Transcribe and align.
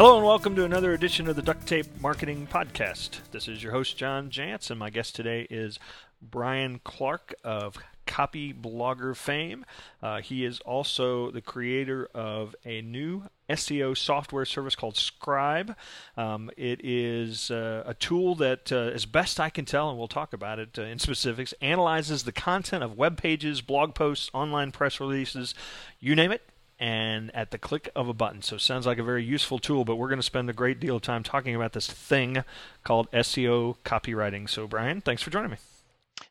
Hello 0.00 0.16
and 0.16 0.24
welcome 0.24 0.56
to 0.56 0.64
another 0.64 0.94
edition 0.94 1.28
of 1.28 1.36
the 1.36 1.42
Duct 1.42 1.66
Tape 1.66 1.84
Marketing 2.00 2.48
Podcast. 2.50 3.18
This 3.32 3.46
is 3.46 3.62
your 3.62 3.72
host, 3.72 3.98
John 3.98 4.30
Jantsch, 4.30 4.70
and 4.70 4.78
my 4.78 4.88
guest 4.88 5.14
today 5.14 5.46
is 5.50 5.78
Brian 6.22 6.80
Clark 6.82 7.34
of 7.44 7.76
Copyblogger 8.06 9.14
fame. 9.14 9.66
Uh, 10.02 10.22
he 10.22 10.46
is 10.46 10.60
also 10.60 11.30
the 11.30 11.42
creator 11.42 12.08
of 12.14 12.56
a 12.64 12.80
new 12.80 13.24
SEO 13.50 13.94
software 13.94 14.46
service 14.46 14.74
called 14.74 14.96
Scribe. 14.96 15.76
Um, 16.16 16.50
it 16.56 16.80
is 16.82 17.50
uh, 17.50 17.82
a 17.84 17.92
tool 17.92 18.34
that, 18.36 18.72
uh, 18.72 18.76
as 18.94 19.04
best 19.04 19.38
I 19.38 19.50
can 19.50 19.66
tell, 19.66 19.90
and 19.90 19.98
we'll 19.98 20.08
talk 20.08 20.32
about 20.32 20.58
it 20.58 20.78
uh, 20.78 20.82
in 20.84 20.98
specifics, 20.98 21.52
analyzes 21.60 22.22
the 22.22 22.32
content 22.32 22.82
of 22.82 22.96
web 22.96 23.18
pages, 23.18 23.60
blog 23.60 23.94
posts, 23.94 24.30
online 24.32 24.72
press 24.72 24.98
releases, 24.98 25.54
you 26.00 26.16
name 26.16 26.32
it, 26.32 26.40
and 26.80 27.30
at 27.36 27.50
the 27.50 27.58
click 27.58 27.90
of 27.94 28.08
a 28.08 28.14
button. 28.14 28.40
So 28.40 28.56
it 28.56 28.62
sounds 28.62 28.86
like 28.86 28.98
a 28.98 29.02
very 29.04 29.22
useful 29.22 29.58
tool, 29.58 29.84
but 29.84 29.96
we're 29.96 30.08
going 30.08 30.18
to 30.18 30.24
spend 30.24 30.48
a 30.48 30.54
great 30.54 30.80
deal 30.80 30.96
of 30.96 31.02
time 31.02 31.22
talking 31.22 31.54
about 31.54 31.74
this 31.74 31.86
thing 31.86 32.42
called 32.82 33.10
SEO 33.12 33.76
copywriting. 33.84 34.48
So, 34.48 34.66
Brian, 34.66 35.02
thanks 35.02 35.22
for 35.22 35.30
joining 35.30 35.50
me. 35.50 35.58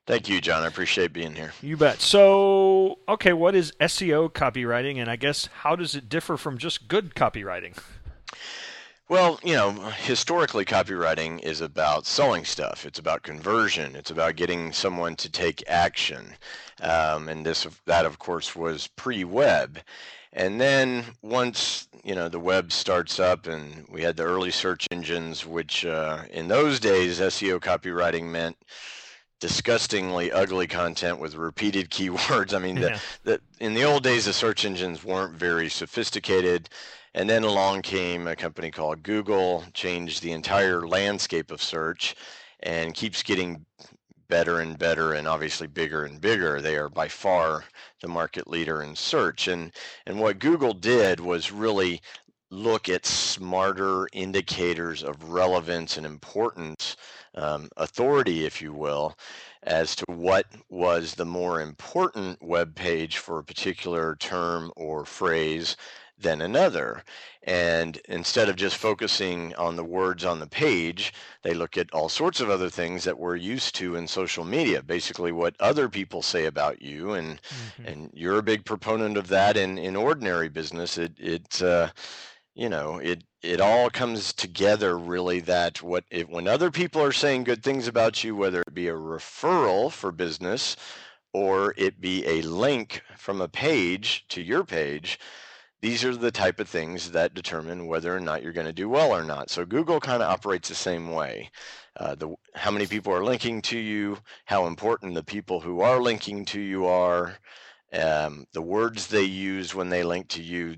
Thank 0.08 0.28
you, 0.28 0.42
John. 0.42 0.64
I 0.64 0.68
appreciate 0.68 1.14
being 1.14 1.36
here. 1.36 1.54
You 1.62 1.78
bet. 1.78 2.02
So, 2.02 2.98
okay, 3.08 3.32
what 3.32 3.54
is 3.54 3.74
SEO 3.80 4.32
copywriting, 4.32 4.98
and 4.98 5.10
I 5.10 5.16
guess 5.16 5.46
how 5.62 5.76
does 5.76 5.94
it 5.94 6.10
differ 6.10 6.36
from 6.36 6.58
just 6.58 6.88
good 6.88 7.14
copywriting? 7.14 7.78
Well, 9.10 9.40
you 9.44 9.56
know, 9.56 9.72
historically, 9.72 10.66
copywriting 10.66 11.42
is 11.42 11.62
about 11.62 12.06
selling 12.06 12.46
stuff. 12.46 12.86
It's 12.86 13.00
about 13.00 13.24
conversion. 13.24 13.96
It's 13.96 14.12
about 14.12 14.36
getting 14.36 14.72
someone 14.72 15.16
to 15.16 15.32
take 15.32 15.64
action, 15.68 16.36
um, 16.80 17.28
and 17.28 17.44
this 17.44 17.66
that, 17.86 18.06
of 18.06 18.20
course, 18.20 18.56
was 18.56 18.86
pre-web. 18.86 19.80
And 20.32 20.62
then 20.62 21.06
once 21.24 21.88
you 22.04 22.14
know 22.14 22.30
the 22.30 22.40
web 22.40 22.72
starts 22.72 23.20
up, 23.20 23.48
and 23.48 23.88
we 23.90 24.04
had 24.04 24.16
the 24.16 24.26
early 24.26 24.52
search 24.52 24.86
engines, 24.92 25.44
which 25.44 25.88
uh, 25.88 26.26
in 26.30 26.48
those 26.48 26.80
days 26.80 27.20
SEO 27.20 27.60
copywriting 27.60 28.26
meant 28.26 28.58
disgustingly 29.40 30.32
ugly 30.32 30.68
content 30.68 31.20
with 31.20 31.34
repeated 31.34 31.90
keywords. 31.90 32.54
I 32.54 32.60
mean, 32.60 32.78
yeah. 32.78 33.00
the, 33.24 33.42
the, 33.60 33.66
in 33.66 33.74
the 33.74 33.86
old 33.86 34.04
days, 34.04 34.26
the 34.26 34.34
search 34.34 34.66
engines 34.66 35.04
weren't 35.04 35.34
very 35.34 35.68
sophisticated. 35.68 36.70
And 37.14 37.30
then 37.30 37.44
along 37.44 37.82
came 37.82 38.28
a 38.28 38.36
company 38.36 38.72
called 38.72 39.04
Google, 39.04 39.64
changed 39.74 40.22
the 40.22 40.32
entire 40.32 40.88
landscape 40.88 41.52
of 41.52 41.62
search, 41.62 42.16
and 42.62 42.94
keeps 42.94 43.24
getting 43.24 43.66
better 44.28 44.60
and 44.60 44.78
better 44.78 45.14
and 45.14 45.28
obviously 45.28 45.68
bigger 45.68 46.06
and 46.06 46.22
bigger. 46.22 46.62
They 46.62 46.78
are 46.78 46.90
by 46.90 47.08
far 47.08 47.66
the 48.02 48.08
market 48.08 48.48
leader 48.48 48.84
in 48.84 48.96
search. 48.96 49.48
And 49.48 49.72
and 50.06 50.20
what 50.20 50.40
Google 50.40 50.74
did 50.74 51.20
was 51.20 51.52
really 51.52 52.02
look 52.52 52.90
at 52.90 53.06
smarter 53.06 54.08
indicators 54.14 55.04
of 55.04 55.30
relevance 55.30 55.98
and 55.98 56.06
importance, 56.06 56.96
um, 57.36 57.70
authority, 57.78 58.46
if 58.46 58.62
you 58.62 58.74
will, 58.74 59.16
as 59.64 59.96
to 59.96 60.06
what 60.08 60.48
was 60.70 61.14
the 61.14 61.26
more 61.26 61.62
important 61.62 62.42
web 62.42 62.74
page 62.76 63.18
for 63.18 63.40
a 63.40 63.44
particular 63.44 64.16
term 64.16 64.72
or 64.76 65.06
phrase 65.06 65.76
than 66.20 66.42
another. 66.42 67.04
And 67.44 68.00
instead 68.10 68.50
of 68.50 68.56
just 68.56 68.76
focusing 68.76 69.56
on 69.56 69.76
the 69.76 69.84
words 69.84 70.26
on 70.26 70.40
the 70.40 70.48
page, 70.48 71.14
they 71.44 71.54
look 71.54 71.78
at 71.78 71.92
all 71.94 72.10
sorts 72.10 72.42
of 72.42 72.50
other 72.50 72.70
things 72.70 73.04
that 73.06 73.18
we're 73.18 73.36
used 73.36 73.76
to 73.76 73.96
in 73.96 74.08
social 74.08 74.44
media, 74.44 74.84
basically 74.84 75.32
what 75.32 75.56
other 75.60 75.90
people 75.90 76.22
say 76.22 76.46
about 76.46 76.82
you. 76.82 77.14
And 77.14 77.42
mm-hmm. 77.42 77.86
and 77.86 78.10
you're 78.14 78.40
a 78.40 78.44
big 78.44 78.66
proponent 78.66 79.18
of 79.18 79.28
that 79.30 79.58
in, 79.58 79.78
in 79.78 79.96
ordinary 79.96 80.50
business. 80.50 80.98
It 80.98 81.14
it 81.18 81.62
uh, 81.62 81.90
you 82.60 82.68
know, 82.68 82.98
it 82.98 83.24
it 83.42 83.62
all 83.62 83.90
comes 83.90 84.34
together 84.34 84.98
really 84.98 85.40
that 85.40 85.82
what 85.82 86.04
if, 86.12 86.28
when 86.28 86.48
other 86.48 86.70
people 86.70 87.02
are 87.02 87.14
saying 87.14 87.46
good 87.46 87.64
things 87.64 87.88
about 87.88 88.22
you, 88.24 88.36
whether 88.36 88.62
it 88.62 88.74
be 88.74 88.90
a 88.90 88.94
referral 88.94 89.90
for 89.90 90.12
business 90.12 90.76
or 91.34 91.74
it 91.78 92.02
be 92.02 92.26
a 92.28 92.42
link 92.42 93.02
from 93.16 93.40
a 93.40 93.48
page 93.48 94.26
to 94.30 94.42
your 94.42 94.64
page, 94.64 95.20
these 95.82 96.04
are 96.04 96.16
the 96.16 96.32
type 96.32 96.60
of 96.60 96.68
things 96.68 97.12
that 97.12 97.34
determine 97.34 97.88
whether 97.88 98.16
or 98.16 98.20
not 98.20 98.44
you're 98.44 98.52
going 98.52 98.68
to 98.68 98.74
do 98.74 98.90
well 98.90 99.12
or 99.12 99.24
not. 99.24 99.50
So 99.50 99.66
Google 99.66 100.00
kind 100.00 100.22
of 100.22 100.30
operates 100.30 100.68
the 100.68 100.76
same 100.76 101.12
way. 101.12 101.50
Uh, 101.98 102.16
the 102.16 102.36
how 102.54 102.72
many 102.72 102.86
people 102.86 103.14
are 103.14 103.24
linking 103.24 103.62
to 103.64 103.78
you, 103.78 104.18
how 104.46 104.68
important 104.68 105.14
the 105.14 105.24
people 105.24 105.62
who 105.62 105.82
are 105.82 106.02
linking 106.02 106.46
to 106.46 106.60
you 106.60 106.86
are, 106.86 107.38
um, 107.94 108.46
the 108.54 108.62
words 108.62 109.08
they 109.08 109.24
use 109.24 109.74
when 109.74 109.90
they 109.90 110.04
link 110.04 110.28
to 110.30 110.42
you. 110.42 110.76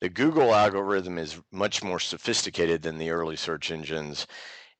The 0.00 0.08
Google 0.08 0.54
algorithm 0.54 1.18
is 1.18 1.40
much 1.52 1.82
more 1.82 2.00
sophisticated 2.00 2.82
than 2.82 2.98
the 2.98 3.10
early 3.10 3.36
search 3.36 3.70
engines. 3.70 4.26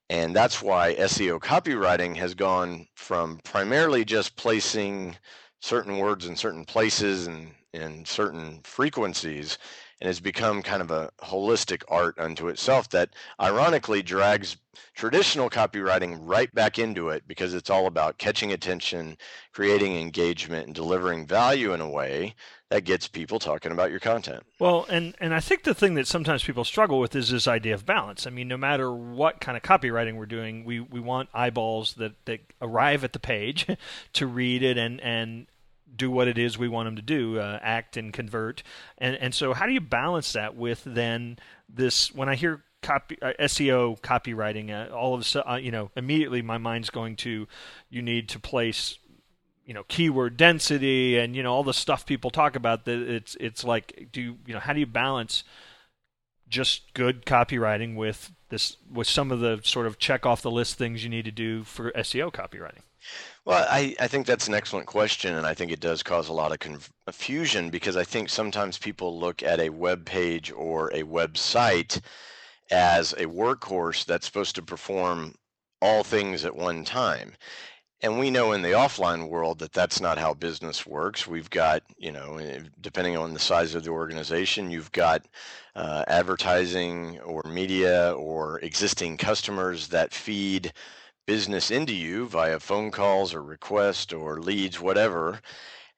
And 0.09 0.35
that's 0.35 0.61
why 0.61 0.95
SEO 0.95 1.39
copywriting 1.39 2.17
has 2.17 2.33
gone 2.33 2.87
from 2.95 3.39
primarily 3.45 4.03
just 4.03 4.35
placing 4.35 5.15
certain 5.61 5.97
words 5.97 6.25
in 6.25 6.35
certain 6.35 6.65
places 6.65 7.27
and 7.27 7.53
in 7.73 8.05
certain 8.05 8.59
frequencies 8.63 9.57
and 9.99 10.07
has 10.07 10.19
become 10.19 10.61
kind 10.61 10.81
of 10.81 10.91
a 10.91 11.11
holistic 11.21 11.83
art 11.87 12.17
unto 12.19 12.47
itself 12.47 12.89
that 12.89 13.09
ironically 13.39 14.01
drags 14.01 14.57
traditional 14.95 15.49
copywriting 15.49 16.17
right 16.21 16.53
back 16.53 16.79
into 16.79 17.09
it 17.09 17.23
because 17.27 17.53
it's 17.53 17.69
all 17.69 17.87
about 17.87 18.17
catching 18.17 18.51
attention, 18.51 19.17
creating 19.53 19.95
engagement, 19.97 20.65
and 20.65 20.75
delivering 20.75 21.25
value 21.25 21.73
in 21.73 21.81
a 21.81 21.89
way 21.89 22.35
that 22.69 22.83
gets 22.83 23.07
people 23.07 23.37
talking 23.37 23.71
about 23.71 23.91
your 23.91 23.99
content. 23.99 24.43
Well, 24.57 24.85
and 24.89 25.13
and 25.19 25.33
I 25.33 25.39
think 25.39 25.63
the 25.63 25.75
thing 25.75 25.95
that 25.95 26.07
sometimes 26.07 26.43
people 26.43 26.63
struggle 26.63 26.99
with 26.99 27.15
is 27.15 27.29
this 27.29 27.47
idea 27.47 27.73
of 27.73 27.85
balance. 27.85 28.25
I 28.25 28.29
mean, 28.29 28.47
no 28.47 28.57
matter 28.57 28.91
what 28.91 29.39
kind 29.39 29.57
of 29.57 29.63
copywriting 29.63 30.15
we're 30.15 30.25
doing, 30.25 30.63
we, 30.63 30.79
we 30.79 30.99
want 30.99 31.29
eyeballs 31.33 31.95
that, 31.95 32.13
that 32.25 32.39
arrive 32.61 33.03
at 33.03 33.13
the 33.13 33.19
page 33.19 33.67
to 34.13 34.25
read 34.25 34.63
it 34.63 34.77
and 34.77 34.99
and 35.01 35.47
do 35.95 36.09
what 36.09 36.27
it 36.27 36.37
is 36.37 36.57
we 36.57 36.67
want 36.67 36.87
them 36.87 36.95
to 36.95 37.01
do, 37.01 37.39
uh, 37.39 37.59
act 37.61 37.97
and 37.97 38.13
convert. 38.13 38.63
And 38.97 39.15
and 39.15 39.33
so 39.33 39.53
how 39.53 39.65
do 39.65 39.73
you 39.73 39.81
balance 39.81 40.33
that 40.33 40.55
with 40.55 40.83
then 40.85 41.37
this 41.69 42.13
when 42.13 42.29
I 42.29 42.35
hear 42.35 42.63
copy 42.81 43.17
uh, 43.21 43.33
SEO 43.39 43.99
copywriting 44.01 44.71
uh, 44.71 44.93
all 44.93 45.13
of 45.13 45.35
a 45.35 45.51
uh, 45.51 45.55
you 45.55 45.71
know 45.71 45.91
immediately 45.95 46.41
my 46.41 46.57
mind's 46.57 46.89
going 46.89 47.15
to 47.17 47.47
you 47.89 48.01
need 48.01 48.29
to 48.29 48.39
place 48.39 48.97
you 49.65 49.73
know 49.73 49.83
keyword 49.87 50.37
density 50.37 51.17
and 51.17 51.35
you 51.35 51.43
know 51.43 51.53
all 51.53 51.63
the 51.63 51.73
stuff 51.73 52.05
people 52.05 52.31
talk 52.31 52.55
about 52.55 52.85
that 52.85 52.99
it's 52.99 53.37
it's 53.39 53.63
like 53.63 54.09
do 54.11 54.21
you, 54.21 54.37
you 54.47 54.53
know 54.53 54.59
how 54.59 54.73
do 54.73 54.79
you 54.79 54.85
balance 54.85 55.43
just 56.49 56.93
good 56.93 57.25
copywriting 57.25 57.95
with 57.95 58.31
this 58.49 58.77
with 58.91 59.07
some 59.07 59.31
of 59.31 59.39
the 59.39 59.61
sort 59.63 59.87
of 59.87 59.97
check 59.97 60.25
off 60.25 60.41
the 60.41 60.51
list 60.51 60.77
things 60.77 61.03
you 61.03 61.09
need 61.09 61.25
to 61.25 61.31
do 61.31 61.63
for 61.63 61.91
SEO 61.91 62.33
copywriting 62.33 62.81
well, 63.45 63.65
I, 63.69 63.95
I 63.99 64.07
think 64.07 64.27
that's 64.27 64.47
an 64.47 64.53
excellent 64.53 64.87
question, 64.87 65.35
and 65.35 65.47
I 65.47 65.53
think 65.53 65.71
it 65.71 65.79
does 65.79 66.03
cause 66.03 66.29
a 66.29 66.33
lot 66.33 66.51
of 66.51 66.59
confusion 66.59 67.69
because 67.69 67.97
I 67.97 68.03
think 68.03 68.29
sometimes 68.29 68.77
people 68.77 69.19
look 69.19 69.41
at 69.41 69.59
a 69.59 69.69
web 69.69 70.05
page 70.05 70.51
or 70.51 70.89
a 70.89 71.03
website 71.03 71.99
as 72.69 73.13
a 73.13 73.25
workhorse 73.25 74.05
that's 74.05 74.27
supposed 74.27 74.55
to 74.55 74.61
perform 74.61 75.35
all 75.81 76.03
things 76.03 76.45
at 76.45 76.55
one 76.55 76.85
time. 76.85 77.33
And 78.03 78.19
we 78.19 78.31
know 78.31 78.51
in 78.53 78.63
the 78.63 78.69
offline 78.69 79.29
world 79.29 79.59
that 79.59 79.73
that's 79.73 79.99
not 80.01 80.17
how 80.17 80.33
business 80.33 80.87
works. 80.87 81.27
We've 81.27 81.49
got, 81.49 81.83
you 81.97 82.11
know, 82.11 82.37
eh, 82.37 82.61
depending 82.79 83.15
on 83.15 83.33
the 83.33 83.39
size 83.39 83.75
of 83.75 83.83
the 83.83 83.91
organization, 83.91 84.71
you've 84.71 84.91
got 84.91 85.25
uh, 85.75 86.03
advertising 86.07 87.19
or 87.21 87.43
media 87.47 88.13
or 88.13 88.59
existing 88.59 89.17
customers 89.17 89.87
that 89.89 90.13
feed 90.13 90.73
business 91.25 91.71
into 91.71 91.93
you 91.93 92.27
via 92.27 92.59
phone 92.59 92.91
calls 92.91 93.33
or 93.33 93.41
requests 93.43 94.13
or 94.13 94.39
leads, 94.39 94.79
whatever. 94.79 95.41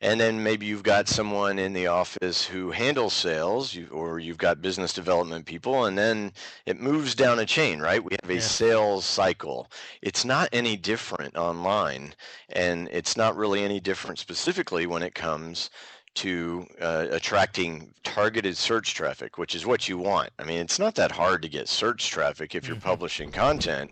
And 0.04 0.20
then 0.20 0.44
maybe 0.44 0.66
you've 0.66 0.84
got 0.84 1.08
someone 1.08 1.58
in 1.58 1.72
the 1.72 1.88
office 1.88 2.46
who 2.46 2.72
handles 2.72 3.14
sales, 3.14 3.74
you, 3.74 3.88
or 3.88 4.20
you've 4.20 4.38
got 4.38 4.62
business 4.62 4.92
development 4.92 5.46
people, 5.46 5.86
and 5.86 5.98
then 5.98 6.34
it 6.66 6.78
moves 6.78 7.16
down 7.16 7.40
a 7.40 7.46
chain, 7.46 7.80
right? 7.80 8.04
We 8.04 8.18
have 8.22 8.30
a 8.30 8.36
yeah. 8.36 8.42
sales 8.42 9.06
cycle. 9.06 9.72
It's 10.02 10.26
not 10.26 10.50
any 10.52 10.76
different 10.76 11.38
online, 11.38 12.16
and 12.50 12.90
it's 12.92 13.16
not 13.16 13.38
really 13.38 13.64
any 13.64 13.80
different 13.80 14.20
specifically 14.20 14.88
when 14.88 15.04
it 15.04 15.16
comes 15.16 15.70
to 16.16 16.68
uh, 16.82 17.08
attracting 17.12 17.94
targeted 18.04 18.58
search 18.58 18.94
traffic, 18.96 19.38
which 19.38 19.56
is 19.56 19.66
what 19.66 19.88
you 19.88 19.98
want. 19.98 20.32
I 20.38 20.44
mean, 20.44 20.60
it's 20.60 20.80
not 20.80 20.96
that 20.96 21.14
hard 21.14 21.42
to 21.44 21.50
get 21.50 21.70
search 21.70 22.10
traffic 22.10 22.56
if 22.56 22.68
you're 22.68 22.76
mm-hmm. 22.76 22.90
publishing 22.90 23.32
content, 23.32 23.92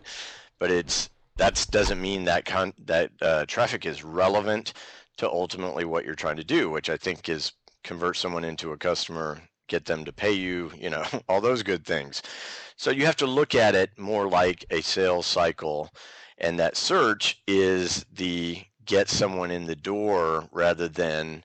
but 0.59 0.69
it's 0.69 1.09
that 1.41 1.67
doesn't 1.71 1.99
mean 1.99 2.25
that 2.25 2.45
con- 2.45 2.73
that 2.85 3.11
uh, 3.19 3.45
traffic 3.47 3.87
is 3.87 4.03
relevant 4.03 4.73
to 5.17 5.27
ultimately 5.27 5.85
what 5.85 6.05
you're 6.05 6.13
trying 6.13 6.37
to 6.37 6.43
do, 6.43 6.69
which 6.69 6.87
I 6.87 6.97
think 6.97 7.29
is 7.29 7.53
convert 7.83 8.15
someone 8.17 8.43
into 8.43 8.73
a 8.73 8.77
customer, 8.77 9.41
get 9.67 9.85
them 9.85 10.05
to 10.05 10.13
pay 10.13 10.33
you, 10.33 10.71
you 10.77 10.91
know, 10.91 11.03
all 11.27 11.41
those 11.41 11.63
good 11.63 11.83
things. 11.83 12.21
So 12.75 12.91
you 12.91 13.07
have 13.07 13.15
to 13.17 13.25
look 13.25 13.55
at 13.55 13.73
it 13.73 13.97
more 13.97 14.27
like 14.29 14.65
a 14.69 14.81
sales 14.81 15.25
cycle, 15.25 15.89
and 16.37 16.59
that 16.59 16.77
search 16.77 17.41
is 17.47 18.05
the 18.13 18.61
get 18.85 19.09
someone 19.09 19.49
in 19.49 19.65
the 19.65 19.75
door 19.75 20.47
rather 20.51 20.87
than 20.87 21.43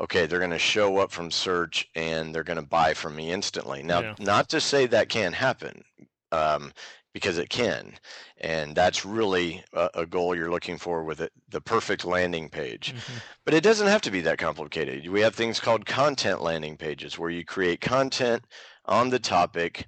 okay, 0.00 0.26
they're 0.26 0.38
going 0.38 0.50
to 0.50 0.58
show 0.58 0.98
up 0.98 1.10
from 1.10 1.30
search 1.30 1.88
and 1.96 2.32
they're 2.32 2.44
going 2.44 2.60
to 2.60 2.62
buy 2.62 2.94
from 2.94 3.16
me 3.16 3.32
instantly. 3.32 3.82
Now, 3.82 4.00
Yeah. 4.00 4.14
not 4.20 4.48
to 4.50 4.60
say 4.60 4.86
that 4.86 5.08
can't 5.08 5.34
happen, 5.34 5.82
um, 6.30 6.72
because 7.14 7.38
it 7.38 7.48
can, 7.48 7.94
and 8.38 8.74
that's 8.76 9.04
really 9.04 9.64
a, 9.72 9.90
a 9.94 10.06
goal 10.06 10.34
you're 10.36 10.50
looking 10.50 10.78
for 10.78 11.02
with 11.02 11.20
it, 11.20 11.32
the 11.48 11.60
perfect 11.60 12.04
landing 12.04 12.48
page. 12.48 12.94
Mhm. 12.94 13.22
But 13.44 13.54
it 13.54 13.62
doesn't 13.62 13.86
have 13.86 14.02
to 14.02 14.10
be 14.10 14.20
that 14.22 14.38
complicated. 14.38 15.08
We 15.08 15.22
have 15.22 15.34
things 15.34 15.58
called 15.60 15.86
content 15.86 16.42
landing 16.42 16.76
pages 16.76 17.18
where 17.18 17.30
you 17.30 17.44
create 17.44 17.80
content 17.80 18.44
on 18.84 19.10
the 19.10 19.18
topic 19.18 19.86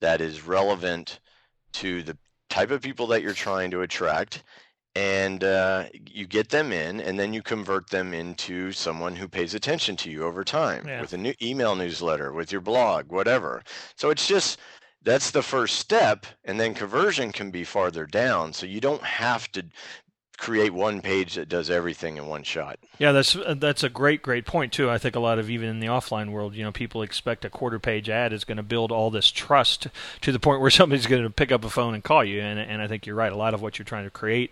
that 0.00 0.20
is 0.20 0.46
relevant 0.46 1.20
to 1.74 2.02
the 2.02 2.16
type 2.48 2.70
of 2.70 2.82
people 2.82 3.06
that 3.08 3.22
you're 3.22 3.34
trying 3.34 3.70
to 3.72 3.82
attract. 3.82 4.42
And 4.96 5.44
uh, 5.44 5.84
you 5.92 6.26
get 6.26 6.48
them 6.48 6.72
in, 6.72 7.00
and 7.00 7.16
then 7.16 7.32
you 7.32 7.42
convert 7.42 7.90
them 7.90 8.12
into 8.12 8.72
someone 8.72 9.14
who 9.14 9.28
pays 9.28 9.54
attention 9.54 9.94
to 9.98 10.10
you 10.10 10.24
over 10.24 10.42
time 10.42 10.84
Yeah. 10.88 11.00
with 11.00 11.12
a 11.12 11.16
new 11.16 11.32
email 11.40 11.76
newsletter, 11.76 12.32
with 12.32 12.50
your 12.50 12.60
blog, 12.60 13.12
whatever. 13.12 13.62
So 13.94 14.10
it's 14.10 14.26
just 14.26 14.58
that's 15.02 15.30
the 15.30 15.42
first 15.42 15.76
step, 15.76 16.26
and 16.44 16.60
then 16.60 16.74
conversion 16.74 17.32
can 17.32 17.50
be 17.50 17.64
farther 17.64 18.06
down. 18.06 18.52
So 18.52 18.66
you 18.66 18.80
don't 18.80 19.02
have 19.02 19.50
to 19.52 19.64
create 20.40 20.72
one 20.72 21.02
page 21.02 21.34
that 21.34 21.48
does 21.48 21.68
everything 21.68 22.16
in 22.16 22.26
one 22.26 22.42
shot. 22.42 22.78
Yeah, 22.98 23.12
that's 23.12 23.36
uh, 23.36 23.54
that's 23.56 23.84
a 23.84 23.88
great 23.88 24.22
great 24.22 24.46
point 24.46 24.72
too. 24.72 24.90
I 24.90 24.98
think 24.98 25.14
a 25.14 25.20
lot 25.20 25.38
of 25.38 25.50
even 25.50 25.68
in 25.68 25.80
the 25.80 25.86
offline 25.86 26.30
world, 26.32 26.54
you 26.54 26.64
know, 26.64 26.72
people 26.72 27.02
expect 27.02 27.44
a 27.44 27.50
quarter 27.50 27.78
page 27.78 28.08
ad 28.08 28.32
is 28.32 28.44
going 28.44 28.56
to 28.56 28.62
build 28.62 28.90
all 28.90 29.10
this 29.10 29.30
trust 29.30 29.88
to 30.22 30.32
the 30.32 30.40
point 30.40 30.60
where 30.60 30.70
somebody's 30.70 31.06
going 31.06 31.22
to 31.22 31.30
pick 31.30 31.52
up 31.52 31.64
a 31.64 31.70
phone 31.70 31.94
and 31.94 32.02
call 32.02 32.24
you. 32.24 32.40
And 32.40 32.58
and 32.58 32.82
I 32.82 32.88
think 32.88 33.06
you're 33.06 33.16
right. 33.16 33.32
A 33.32 33.36
lot 33.36 33.54
of 33.54 33.62
what 33.62 33.78
you're 33.78 33.84
trying 33.84 34.04
to 34.04 34.10
create 34.10 34.50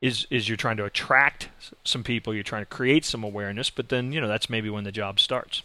is 0.00 0.26
is 0.30 0.48
you're 0.48 0.56
trying 0.56 0.76
to 0.78 0.84
attract 0.84 1.48
some 1.84 2.02
people. 2.02 2.34
You're 2.34 2.42
trying 2.42 2.62
to 2.62 2.66
create 2.66 3.04
some 3.04 3.24
awareness, 3.24 3.70
but 3.70 3.88
then 3.88 4.12
you 4.12 4.20
know 4.20 4.28
that's 4.28 4.50
maybe 4.50 4.68
when 4.68 4.84
the 4.84 4.92
job 4.92 5.20
starts. 5.20 5.62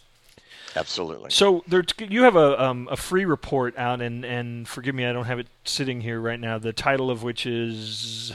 Absolutely. 0.76 1.30
So 1.30 1.64
there, 1.66 1.82
you 1.98 2.22
have 2.24 2.36
a 2.36 2.62
um, 2.62 2.86
a 2.90 2.96
free 2.96 3.24
report 3.24 3.76
out, 3.78 4.00
and 4.02 4.24
and 4.24 4.68
forgive 4.68 4.94
me, 4.94 5.06
I 5.06 5.12
don't 5.12 5.24
have 5.24 5.38
it 5.38 5.46
sitting 5.64 6.02
here 6.02 6.20
right 6.20 6.38
now. 6.38 6.58
The 6.58 6.72
title 6.72 7.10
of 7.10 7.22
which 7.22 7.46
is 7.46 8.34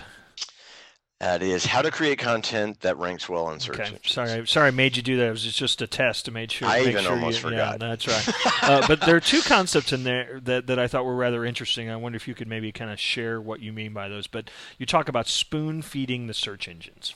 That 1.20 1.44
is 1.44 1.68
how 1.68 1.84
to 1.84 1.92
create 1.92 2.18
content 2.18 2.80
that 2.82 2.98
ranks 2.98 3.30
well 3.30 3.52
in 3.52 3.60
search 3.60 3.76
Okay, 3.76 3.84
engines. 3.84 4.12
sorry, 4.12 4.48
sorry, 4.48 4.68
I 4.70 4.72
made 4.72 4.98
you 4.98 5.04
do 5.04 5.18
that. 5.18 5.28
It 5.28 5.32
was 5.32 5.54
just 5.54 5.84
a 5.84 5.88
test 5.88 6.26
to 6.26 6.32
make 6.32 6.50
sure. 6.50 6.68
I 6.68 6.80
make 6.80 6.88
even 6.88 7.04
sure 7.04 7.12
almost 7.14 7.38
you, 7.44 7.50
forgot. 7.50 7.80
Yeah, 7.80 7.90
that's 7.90 8.08
right. 8.08 8.64
uh, 8.64 8.88
but 8.88 9.02
there 9.02 9.16
are 9.16 9.20
two 9.22 9.42
concepts 9.44 9.94
in 9.94 10.04
there 10.04 10.40
that, 10.44 10.66
that 10.66 10.80
I 10.80 10.88
thought 10.88 11.06
were 11.06 11.16
rather 11.16 11.46
interesting. 11.46 11.92
I 11.92 11.96
wonder 11.96 12.16
if 12.16 12.28
you 12.28 12.34
could 12.34 12.48
maybe 12.48 12.72
kind 12.72 12.90
of 12.90 13.00
share 13.00 13.40
what 13.40 13.60
you 13.60 13.72
mean 13.72 13.94
by 13.94 14.10
those. 14.10 14.26
But 14.26 14.50
you 14.80 14.88
talk 14.88 15.08
about 15.08 15.28
spoon 15.28 15.84
feeding 15.84 16.26
the 16.26 16.34
search 16.34 16.68
engines. 16.68 17.14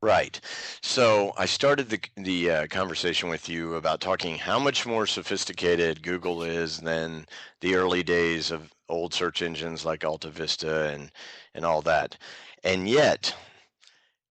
Right. 0.00 0.40
So 0.80 1.32
I 1.36 1.46
started 1.46 1.88
the 1.90 2.00
the 2.16 2.50
uh, 2.50 2.66
conversation 2.68 3.28
with 3.28 3.48
you 3.48 3.74
about 3.74 4.00
talking 4.00 4.38
how 4.38 4.58
much 4.60 4.86
more 4.86 5.06
sophisticated 5.06 6.02
Google 6.04 6.42
is 6.42 6.78
than 6.80 7.26
the 7.60 7.74
early 7.74 8.04
days 8.04 8.50
of 8.52 8.72
old 8.88 9.12
search 9.12 9.42
engines 9.42 9.84
like 9.84 10.00
AltaVista 10.00 10.94
and 10.94 11.10
and 11.52 11.64
all 11.64 11.82
that. 11.82 12.16
And 12.62 12.88
yet 12.88 13.34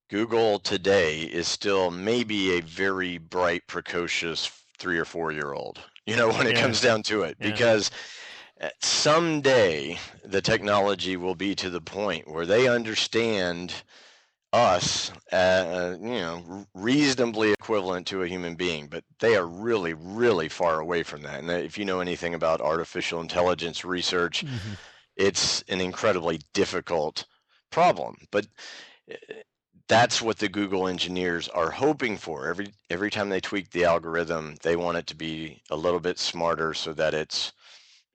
Google 0.10 0.60
today 0.60 1.22
is 1.22 1.48
still 1.48 1.92
maybe 1.92 2.52
a 2.58 2.62
very 2.62 3.18
bright, 3.18 3.68
precocious 3.68 4.48
three 4.78 4.98
or 4.98 5.06
four 5.06 5.32
year 5.32 5.54
old. 5.54 5.80
You 6.06 6.16
know, 6.16 6.30
when 6.34 6.48
it 6.48 6.56
Yeah. 6.56 6.62
comes 6.62 6.82
down 6.82 7.04
to 7.04 7.24
it, 7.24 7.40
Yeah. 7.40 7.42
because 7.42 7.92
uh, 8.62 8.70
someday 8.82 10.00
the 10.24 10.42
technology 10.42 11.18
will 11.18 11.36
be 11.36 11.56
to 11.56 11.70
the 11.70 11.82
point 11.82 12.28
where 12.28 12.46
they 12.46 12.68
understand 12.68 13.84
us, 14.54 15.12
uh, 15.32 15.98
you 16.02 16.10
know, 16.10 16.66
reasonably 16.74 17.52
equivalent 17.52 18.08
to 18.08 18.24
a 18.24 18.28
human 18.28 18.56
being, 18.56 18.88
but 18.88 19.04
they 19.20 19.36
are 19.36 19.46
really, 19.46 19.94
really 19.94 20.50
far 20.50 20.80
away 20.80 21.04
from 21.04 21.22
that. 21.24 21.40
And 21.40 21.52
if 21.52 21.78
you 21.78 21.86
know 21.86 22.00
anything 22.00 22.34
about 22.34 22.62
artificial 22.62 23.20
intelligence 23.20 23.84
research, 23.84 24.44
it's 25.16 25.64
an 25.64 25.82
incredibly 25.82 26.40
difficult 26.54 27.26
problem. 27.72 28.16
But 28.32 28.48
uh, 29.12 29.16
that's 29.88 30.22
what 30.22 30.40
the 30.40 30.50
Google 30.50 30.88
engineers 30.88 31.48
are 31.50 31.72
hoping 31.72 32.18
for. 32.18 32.48
Every 32.48 32.74
every 32.90 33.10
time 33.10 33.30
they 33.30 33.40
tweak 33.40 33.72
the 33.72 33.86
algorithm, 33.86 34.56
they 34.62 34.76
want 34.76 34.98
it 34.98 35.08
to 35.08 35.16
be 35.16 35.62
a 35.70 35.76
little 35.76 36.00
bit 36.00 36.20
smarter 36.20 36.74
so 36.74 36.94
that 36.94 37.14
it's, 37.14 37.54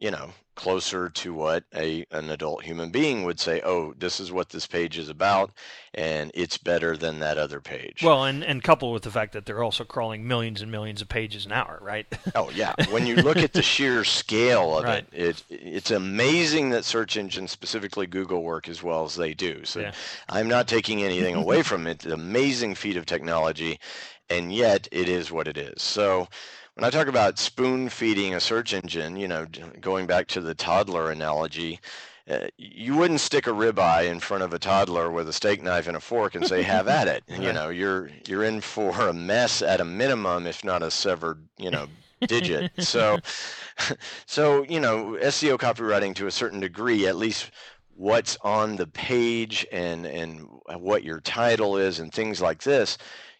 you 0.03 0.11
know, 0.11 0.31
closer 0.57 1.09
to 1.09 1.33
what 1.33 1.63
a 1.75 2.05
an 2.11 2.29
adult 2.29 2.65
human 2.65 2.91
being 2.91 3.25
would 3.25 3.39
say, 3.39 3.63
"Oh, 3.65 3.95
this 3.97 4.19
is 4.19 4.33
what 4.33 4.49
this 4.49 4.67
page 4.67 4.99
is 4.99 5.09
about 5.09 5.53
and 5.95 6.33
it's 6.35 6.59
better 6.59 6.97
than 6.97 7.21
that 7.21 7.39
other 7.39 7.61
page." 7.61 8.03
Well, 8.03 8.25
and 8.25 8.43
and 8.43 8.65
coupled 8.65 8.93
with 8.93 9.05
the 9.05 9.13
fact 9.13 9.33
that 9.33 9.47
they're 9.47 9.63
also 9.63 9.85
crawling 9.85 10.27
millions 10.27 10.61
and 10.61 10.73
millions 10.73 11.01
of 11.01 11.09
pages 11.09 11.47
an 11.47 11.53
hour, 11.53 11.79
right? 11.81 12.07
Oh 12.35 12.51
yeah, 12.51 12.75
when 12.91 13.07
you 13.07 13.17
look 13.17 13.37
at 13.37 13.53
the 13.53 13.63
sheer 13.63 14.03
scale 14.05 14.79
of 14.79 14.85
Right. 14.85 15.07
it, 15.13 15.45
it 15.49 15.59
it's 15.63 15.91
amazing 15.93 16.71
that 16.71 16.85
search 16.85 17.17
engines, 17.17 17.53
specifically 17.53 18.09
Google, 18.09 18.43
work 18.43 18.69
as 18.69 18.83
well 18.83 19.05
as 19.05 19.15
they 19.15 19.35
do. 19.35 19.65
So 19.65 19.81
Yeah. 19.81 19.93
I'm 20.29 20.49
not 20.49 20.67
taking 20.67 21.03
anything 21.05 21.37
away 21.37 21.63
from 21.63 21.87
it. 21.87 21.93
It's 21.93 22.07
an 22.07 22.13
amazing 22.13 22.75
feat 22.75 22.97
of 22.97 23.07
technology, 23.07 23.79
and 24.29 24.53
yet 24.53 24.89
it 24.91 25.09
is 25.09 25.31
what 25.31 25.47
it 25.47 25.57
is. 25.57 25.81
So 25.81 26.29
when 26.75 26.85
I 26.85 26.91
talk 26.91 27.07
about 27.07 27.39
spoon 27.39 27.89
feeding 27.89 28.35
a 28.35 28.41
search 28.41 28.73
engine, 28.73 29.17
you 29.17 29.29
know, 29.29 29.47
going 29.81 30.07
back 30.07 30.27
to 30.29 30.41
the 30.41 30.55
toddler 30.55 31.11
analogy. 31.11 31.81
Uh, 32.31 32.47
you 32.57 32.95
wouldn't 32.95 33.21
stick 33.21 33.49
a 33.49 33.51
ribeye 33.51 34.09
in 34.09 34.21
front 34.21 34.45
of 34.45 34.55
a 34.55 34.59
toddler 34.59 35.11
with 35.11 35.29
a 35.29 35.33
steak 35.33 35.61
knife 35.61 35.89
and 35.89 35.97
a 35.97 36.01
fork 36.01 36.37
and 36.37 36.47
say, 36.47 36.63
"Have 36.63 36.87
at 36.87 37.09
it." 37.09 37.25
You 37.41 37.53
know, 37.53 37.69
you're 37.69 38.11
you're 38.29 38.45
in 38.45 38.61
for 38.61 38.93
a 39.09 39.13
mess 39.13 39.61
at 39.61 39.81
a 39.81 39.85
minimum, 39.85 40.47
if 40.47 40.63
not 40.65 40.85
a 40.85 40.91
severed, 40.91 41.45
you 41.59 41.71
know, 41.71 41.89
digit. 42.27 42.71
So, 42.79 43.19
so 44.27 44.65
you 44.65 44.79
know, 44.79 45.19
SEO 45.21 45.59
copywriting 45.59 46.15
to 46.15 46.29
a 46.29 46.31
certain 46.31 46.61
degree, 46.61 47.09
at 47.09 47.17
least 47.17 47.51
what's 47.97 48.39
on 48.43 48.77
the 48.77 48.87
page 48.87 49.67
and 49.73 50.07
and 50.07 50.47
what 50.79 51.03
your 51.03 51.21
title 51.21 51.77
is 51.77 51.99
and 51.99 52.13
things 52.13 52.41
like 52.41 52.63
this, 52.63 52.99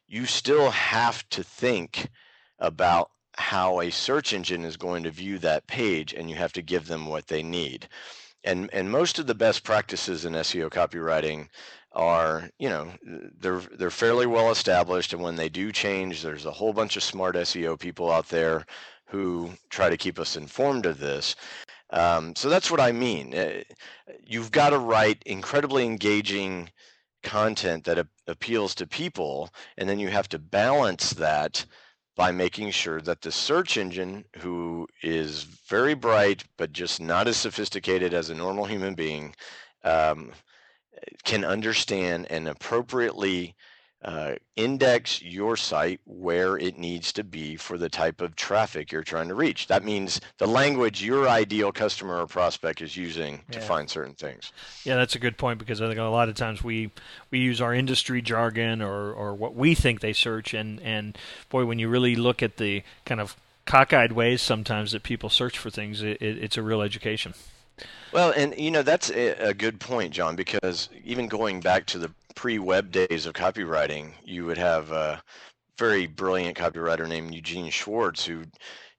you 0.09 0.27
still 0.27 0.71
have 0.71 1.27
to 1.31 1.45
think 1.45 2.09
about 2.59 3.11
how 3.37 3.81
a 3.81 3.91
search 3.91 4.33
engine 4.33 4.65
is 4.65 4.77
going 4.77 5.03
to 5.05 5.11
view 5.11 5.39
that 5.39 5.67
page, 5.67 6.15
and 6.15 6.29
you 6.31 6.37
have 6.37 6.53
to 6.55 6.63
give 6.63 6.87
them 6.87 7.07
what 7.07 7.27
they 7.29 7.43
need. 7.43 7.89
And 8.45 8.71
and 8.73 8.91
most 8.91 9.19
of 9.19 9.27
the 9.27 9.35
best 9.35 9.65
practices 9.65 10.25
in 10.25 10.33
SEO 10.35 10.71
copywriting 10.71 11.49
are 11.93 12.49
you 12.59 12.69
know 12.69 12.89
they're 13.39 13.61
they're 13.79 13.91
fairly 13.91 14.27
well 14.27 14.51
established 14.51 15.13
and 15.13 15.23
when 15.23 15.37
they 15.37 15.49
do 15.49 15.71
change 15.73 16.23
there's 16.23 16.47
a 16.47 16.51
whole 16.51 16.73
bunch 16.73 16.97
of 16.97 17.03
smart 17.03 17.37
SEO 17.37 17.79
people 17.79 18.11
out 18.11 18.29
there 18.29 18.65
who 19.07 19.51
try 19.69 19.91
to 19.91 19.97
keep 19.97 20.19
us 20.19 20.37
informed 20.37 20.87
of 20.87 20.99
this 20.99 21.37
um, 21.91 22.35
so 22.35 22.49
that's 22.49 22.71
what 22.71 22.81
I 22.81 22.93
mean 22.93 23.35
Uh, 23.35 23.63
you've 24.27 24.51
got 24.51 24.71
to 24.71 24.79
write 24.79 25.23
incredibly 25.27 25.85
engaging 25.85 26.71
content 27.23 27.85
that 27.85 27.99
a- 27.99 28.09
appeals 28.27 28.75
to 28.77 28.87
people 28.87 29.51
and 29.77 29.89
then 29.89 29.99
you 29.99 30.09
have 30.09 30.29
to 30.31 30.39
balance 30.39 31.11
that 31.11 31.67
by 32.15 32.31
making 32.31 32.71
sure 32.71 33.01
that 33.01 33.23
the 33.23 33.33
search 33.33 33.77
engine 33.77 34.25
who 34.39 34.87
is 35.03 35.45
very 35.45 35.95
bright 35.95 36.45
but 36.57 36.73
just 36.73 37.01
not 37.01 37.27
as 37.27 37.37
sophisticated 37.37 38.13
as 38.13 38.31
a 38.31 38.35
normal 38.35 38.65
human 38.65 38.95
being 38.95 39.35
um, 39.85 40.31
can 41.25 41.45
understand 41.45 42.27
and 42.31 42.49
appropriately 42.49 43.55
uh, 44.05 44.35
index 44.57 45.23
your 45.23 45.57
site 45.57 46.01
where 46.07 46.57
it 46.57 46.77
needs 46.77 47.13
to 47.13 47.23
be 47.23 47.57
for 47.57 47.79
the 47.79 47.89
type 47.89 48.21
of 48.21 48.35
traffic 48.35 48.91
you're 48.91 49.05
trying 49.05 49.29
to 49.29 49.35
reach. 49.35 49.69
That 49.69 49.85
means 49.85 50.21
the 50.39 50.47
language 50.47 51.03
your 51.03 51.29
ideal 51.29 51.71
customer 51.71 52.19
or 52.19 52.27
prospect 52.27 52.83
is 52.83 52.97
using 52.97 53.43
to 53.53 53.61
find 53.61 53.89
certain 53.89 54.15
things. 54.15 54.53
Yeah, 54.85 54.97
that's 54.97 55.15
a 55.15 55.21
good 55.21 55.39
point 55.39 55.59
because 55.59 55.81
I 55.81 55.87
think 55.87 55.99
a 55.99 56.03
lot 56.05 56.29
of 56.29 56.35
times 56.35 56.65
we 56.65 56.91
we 57.31 57.39
use 57.39 57.61
our 57.61 57.73
industry 57.73 58.21
jargon 58.23 58.83
or, 58.83 59.13
or 59.13 59.35
what 59.35 59.55
we 59.55 59.75
think 59.75 60.01
they 60.01 60.13
search, 60.13 60.53
and, 60.53 60.81
and 60.81 61.17
boy, 61.49 61.65
when 61.65 61.79
you 61.79 61.89
really 61.89 62.17
look 62.17 62.43
at 62.43 62.57
the 62.57 62.83
kind 63.07 63.21
of 63.21 63.37
cockeyed 63.67 64.13
ways 64.13 64.43
sometimes 64.43 64.93
that 64.93 65.05
people 65.05 65.31
search 65.31 65.57
for 65.57 65.71
things, 65.71 66.03
it, 66.03 66.21
it, 66.21 66.39
it's 66.39 66.57
a 66.57 66.63
real 66.63 66.83
education. 66.83 67.35
Well, 68.13 68.33
and 68.37 68.55
you 68.59 68.71
know 68.71 68.83
that's 68.83 69.11
a, 69.11 69.49
a 69.49 69.55
good 69.55 69.81
point, 69.81 70.13
John, 70.13 70.37
because 70.37 70.91
even 71.05 71.29
going 71.29 71.61
back 71.61 71.87
to 71.87 71.99
the 71.99 72.11
pre-web 72.35 72.91
days 72.91 73.27
of 73.27 73.35
copywriting, 73.35 74.13
you 74.25 74.45
would 74.47 74.59
have 74.59 74.91
a 74.93 75.23
very 75.79 76.07
brilliant 76.07 76.57
copywriter 76.57 77.09
named 77.09 77.35
Eugene 77.35 77.71
Schwartz 77.71 78.25
who 78.25 78.45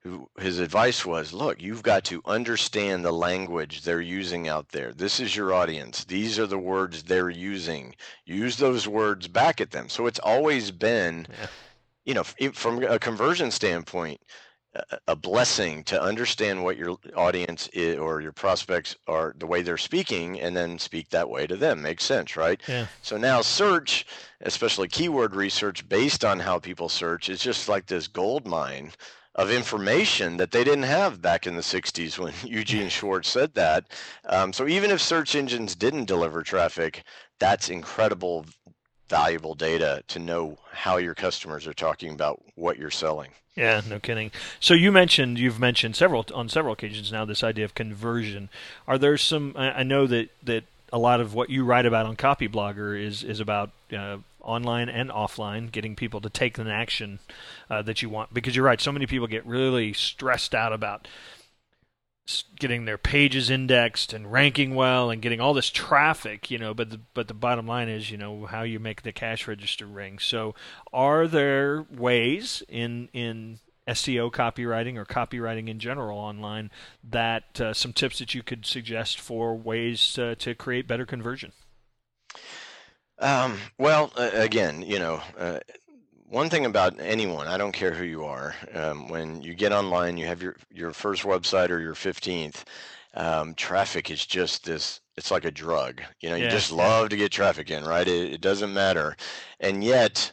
who 0.02 0.28
his 0.38 0.58
advice 0.58 1.06
was, 1.06 1.32
look, 1.32 1.62
you've 1.62 1.82
got 1.82 2.04
to 2.04 2.20
understand 2.26 3.02
the 3.02 3.12
language 3.12 3.80
they're 3.82 4.02
using 4.02 4.48
out 4.48 4.68
there. 4.68 4.92
This 4.92 5.18
is 5.18 5.34
your 5.34 5.54
audience. 5.54 6.04
These 6.04 6.38
are 6.38 6.46
the 6.46 6.58
words 6.58 7.02
they're 7.02 7.30
using. 7.30 7.94
Use 8.26 8.58
those 8.58 8.86
words 8.86 9.28
back 9.28 9.62
at 9.62 9.70
them. 9.70 9.88
So 9.88 10.06
it's 10.06 10.18
always 10.18 10.70
been 10.70 11.26
Yeah. 11.30 11.46
you 12.04 12.12
know, 12.12 12.24
from 12.52 12.82
a 12.82 12.98
conversion 12.98 13.50
standpoint, 13.50 14.20
a 15.06 15.14
blessing 15.14 15.84
to 15.84 16.00
understand 16.00 16.62
what 16.62 16.76
your 16.76 16.96
audience 17.16 17.68
is, 17.72 17.98
or 17.98 18.20
your 18.20 18.32
prospects 18.32 18.96
are 19.06 19.34
the 19.38 19.46
way 19.46 19.62
they're 19.62 19.76
speaking 19.76 20.40
and 20.40 20.56
then 20.56 20.78
speak 20.78 21.08
that 21.10 21.28
way 21.28 21.46
to 21.46 21.56
them 21.56 21.82
makes 21.82 22.04
sense 22.04 22.36
right 22.36 22.60
yeah. 22.66 22.86
so 23.02 23.16
now 23.16 23.40
search 23.40 24.06
especially 24.40 24.88
keyword 24.88 25.34
research 25.34 25.88
based 25.88 26.24
on 26.24 26.40
how 26.40 26.58
people 26.58 26.88
search 26.88 27.28
is 27.28 27.40
just 27.40 27.68
like 27.68 27.86
this 27.86 28.08
gold 28.08 28.46
mine 28.46 28.90
of 29.36 29.50
information 29.50 30.36
that 30.36 30.52
they 30.52 30.62
didn't 30.62 30.84
have 30.84 31.20
back 31.20 31.46
in 31.46 31.56
the 31.56 31.62
60s 31.62 32.18
when 32.18 32.32
Eugene 32.44 32.88
Schwartz 32.88 33.28
said 33.28 33.54
that. 33.54 33.84
Um, 34.26 34.52
so 34.52 34.66
even 34.68 34.90
if 34.90 35.00
search 35.00 35.34
engines 35.34 35.74
didn't 35.74 36.04
deliver 36.04 36.42
traffic, 36.42 37.02
that's 37.40 37.68
incredible, 37.68 38.46
valuable 39.08 39.54
data 39.54 40.02
to 40.08 40.18
know 40.18 40.58
how 40.72 40.96
your 40.96 41.14
customers 41.14 41.66
are 41.66 41.74
talking 41.74 42.12
about 42.12 42.40
what 42.54 42.78
you're 42.78 42.90
selling. 42.90 43.30
Yeah, 43.54 43.82
no 43.88 44.00
kidding. 44.00 44.32
So 44.58 44.74
you 44.74 44.90
mentioned 44.90 45.38
you've 45.38 45.60
mentioned 45.60 45.94
several 45.94 46.26
on 46.34 46.48
several 46.48 46.72
occasions 46.72 47.12
now 47.12 47.24
this 47.24 47.44
idea 47.44 47.64
of 47.64 47.74
conversion. 47.74 48.48
Are 48.88 48.98
there 48.98 49.16
some? 49.16 49.54
I 49.56 49.84
know 49.84 50.06
that 50.08 50.30
that 50.42 50.64
a 50.92 50.98
lot 50.98 51.20
of 51.20 51.34
what 51.34 51.50
you 51.50 51.64
write 51.64 51.86
about 51.86 52.06
on 52.06 52.16
Copyblogger 52.16 53.00
is 53.00 53.22
is 53.22 53.38
about 53.38 53.70
uh, 53.96 54.18
online 54.40 54.88
and 54.88 55.10
offline, 55.10 55.70
getting 55.70 55.94
people 55.94 56.20
to 56.20 56.30
take 56.30 56.58
an 56.58 56.68
action 56.68 57.20
uh, 57.70 57.82
that 57.82 58.02
you 58.02 58.08
want. 58.08 58.34
Because 58.34 58.56
you're 58.56 58.64
right, 58.64 58.80
so 58.80 58.90
many 58.90 59.06
people 59.06 59.28
get 59.28 59.46
really 59.46 59.92
stressed 59.92 60.54
out 60.54 60.72
about 60.72 61.06
getting 62.58 62.84
their 62.84 62.98
pages 62.98 63.50
indexed 63.50 64.12
and 64.12 64.32
ranking 64.32 64.74
well 64.74 65.10
and 65.10 65.20
getting 65.20 65.40
all 65.40 65.52
this 65.52 65.70
traffic, 65.70 66.50
you 66.50 66.58
know, 66.58 66.72
but 66.72 66.90
the, 66.90 67.00
but 67.12 67.28
the 67.28 67.34
bottom 67.34 67.66
line 67.66 67.88
is, 67.88 68.10
you 68.10 68.16
know, 68.16 68.46
how 68.46 68.62
you 68.62 68.78
make 68.78 69.02
the 69.02 69.12
cash 69.12 69.46
register 69.46 69.86
ring. 69.86 70.18
So, 70.18 70.54
are 70.92 71.26
there 71.26 71.86
ways 71.90 72.62
in 72.68 73.08
in 73.12 73.60
SEO 73.86 74.32
copywriting 74.32 74.96
or 74.96 75.04
copywriting 75.04 75.68
in 75.68 75.78
general 75.78 76.18
online 76.18 76.70
that 77.02 77.60
uh, 77.60 77.74
some 77.74 77.92
tips 77.92 78.18
that 78.18 78.34
you 78.34 78.42
could 78.42 78.64
suggest 78.64 79.20
for 79.20 79.54
ways 79.54 80.18
uh, 80.18 80.34
to 80.38 80.54
create 80.54 80.88
better 80.88 81.04
conversion? 81.04 81.52
Um, 83.18 83.58
well, 83.78 84.12
uh, 84.16 84.30
again, 84.32 84.82
you 84.82 84.98
know, 84.98 85.20
uh, 85.38 85.60
one 86.28 86.48
thing 86.50 86.66
about 86.66 86.98
anyone, 87.00 87.46
I 87.48 87.58
don't 87.58 87.72
care 87.72 87.92
who 87.94 88.04
you 88.04 88.24
are, 88.24 88.54
um, 88.74 89.08
when 89.08 89.42
you 89.42 89.54
get 89.54 89.72
online, 89.72 90.16
you 90.16 90.26
have 90.26 90.42
your, 90.42 90.56
your 90.72 90.92
first 90.92 91.22
website 91.22 91.70
or 91.70 91.78
your 91.80 91.94
15th, 91.94 92.64
um, 93.14 93.54
traffic 93.54 94.10
is 94.10 94.24
just 94.26 94.64
this, 94.64 95.00
it's 95.16 95.30
like 95.30 95.44
a 95.44 95.50
drug. 95.50 96.02
You 96.20 96.30
know, 96.30 96.36
you 96.36 96.46
Yeah, 96.46 96.48
just 96.48 96.72
yeah. 96.76 96.92
love 96.92 97.10
to 97.10 97.16
get 97.16 97.30
traffic 97.32 97.70
in, 97.70 97.84
right? 97.84 98.06
It, 98.08 98.32
it 98.34 98.40
doesn't 98.40 98.74
matter. 98.74 99.16
And 99.60 99.84
yet, 99.84 100.32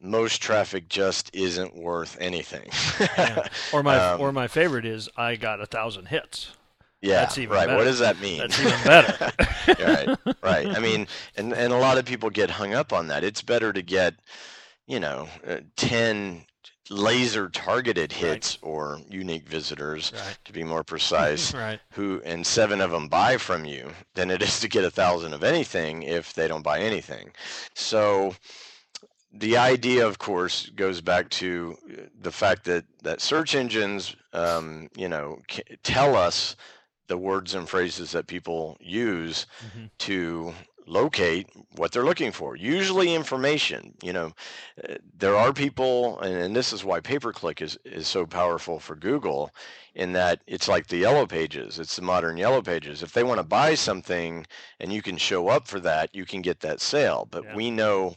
most 0.00 0.40
traffic 0.42 0.88
just 0.88 1.34
isn't 1.34 1.74
worth 1.76 2.16
anything. 2.20 2.70
Yeah. 3.16 3.42
Or 3.70 3.82
my 3.82 3.98
Um, 3.98 4.18
or 4.18 4.32
my 4.32 4.48
favorite 4.48 4.84
is 4.84 5.08
I 5.16 5.36
got 5.36 5.60
a 5.60 5.66
thousand 5.66 6.06
hits. 6.06 6.52
yeah, 7.00 7.34
That's 7.34 7.38
even 7.38 7.62
right. 7.62 7.66
better. 7.66 7.70
What 7.70 7.84
does 7.84 7.98
that 8.00 8.18
mean? 8.18 8.48
That's 8.48 8.58
even 8.58 8.82
better. 8.82 9.18
right, 9.78 10.10
right. 10.42 10.68
I 10.74 10.80
mean, 10.80 11.06
and 11.36 11.52
and 11.52 11.72
a 11.72 11.76
lot 11.78 11.98
of 11.98 12.04
people 12.04 12.30
get 12.30 12.50
hung 12.50 12.74
up 12.74 12.92
on 12.92 13.08
that. 13.08 13.24
It's 13.24 13.42
better 13.42 13.72
to 13.72 13.82
get, 13.82 14.14
you 14.90 14.98
know, 14.98 15.28
uh, 15.46 15.58
ten 15.76 16.44
laser 16.90 17.48
targeted 17.48 18.10
hits 18.10 18.58
or 18.62 19.00
unique 19.08 19.48
visitors 19.48 20.10
Right. 20.12 20.36
to 20.44 20.52
be 20.52 20.64
more 20.64 20.82
precise 20.92 21.54
right. 21.54 21.78
who 21.92 22.20
and 22.24 22.44
seven 22.44 22.80
of 22.80 22.90
them 22.90 23.06
buy 23.06 23.36
from 23.36 23.64
you 23.64 23.92
than 24.14 24.28
it 24.32 24.42
is 24.42 24.58
to 24.60 24.68
get 24.68 24.84
a 24.84 24.90
thousand 24.90 25.32
of 25.32 25.44
anything 25.44 26.02
if 26.02 26.34
they 26.34 26.48
don't 26.48 26.64
buy 26.64 26.80
anything 26.80 27.30
so 27.74 28.34
the 29.32 29.56
idea 29.56 30.04
of 30.04 30.18
course 30.18 30.68
goes 30.70 31.00
back 31.00 31.30
to 31.30 31.76
uh, 31.92 32.02
the 32.20 32.32
fact 32.32 32.64
that 32.64 32.84
that 33.04 33.20
search 33.20 33.54
engines 33.54 34.16
um, 34.32 34.88
you 34.96 35.08
know 35.08 35.38
tell 35.84 36.16
us 36.16 36.56
the 37.06 37.16
words 37.16 37.54
and 37.54 37.68
phrases 37.68 38.10
that 38.10 38.26
people 38.26 38.76
use 38.80 39.46
Mhm. 39.64 39.90
to 39.98 40.54
locate 40.90 41.48
what 41.76 41.92
they're 41.92 42.04
looking 42.04 42.32
for. 42.32 42.56
Usually 42.56 43.14
information 43.14 43.94
you 44.02 44.12
know 44.12 44.32
uh, 44.88 44.96
there 45.16 45.36
are 45.36 45.52
people 45.52 46.18
and, 46.20 46.34
and 46.34 46.56
this 46.56 46.72
is 46.72 46.84
why 46.84 47.00
pay 47.00 47.18
per 47.18 47.32
click 47.32 47.62
is, 47.62 47.78
is 47.84 48.08
so 48.08 48.26
powerful 48.26 48.78
for 48.80 48.96
google 48.96 49.50
in 49.94 50.12
that 50.12 50.42
it's 50.46 50.68
like 50.68 50.86
the 50.88 50.98
yellow 50.98 51.26
pages 51.26 51.78
it's 51.78 51.96
the 51.96 52.02
modern 52.02 52.36
yellow 52.36 52.62
pages. 52.62 53.02
If 53.02 53.12
they 53.12 53.22
want 53.22 53.38
to 53.38 53.44
buy 53.44 53.74
something 53.74 54.46
and 54.80 54.92
you 54.92 55.02
can 55.02 55.16
show 55.16 55.48
up 55.48 55.68
for 55.68 55.80
that 55.80 56.14
you 56.14 56.24
can 56.26 56.42
get 56.42 56.60
that 56.60 56.80
sale. 56.80 57.26
But 57.30 57.44
Yeah. 57.44 57.56
we 57.56 57.70
know 57.70 58.16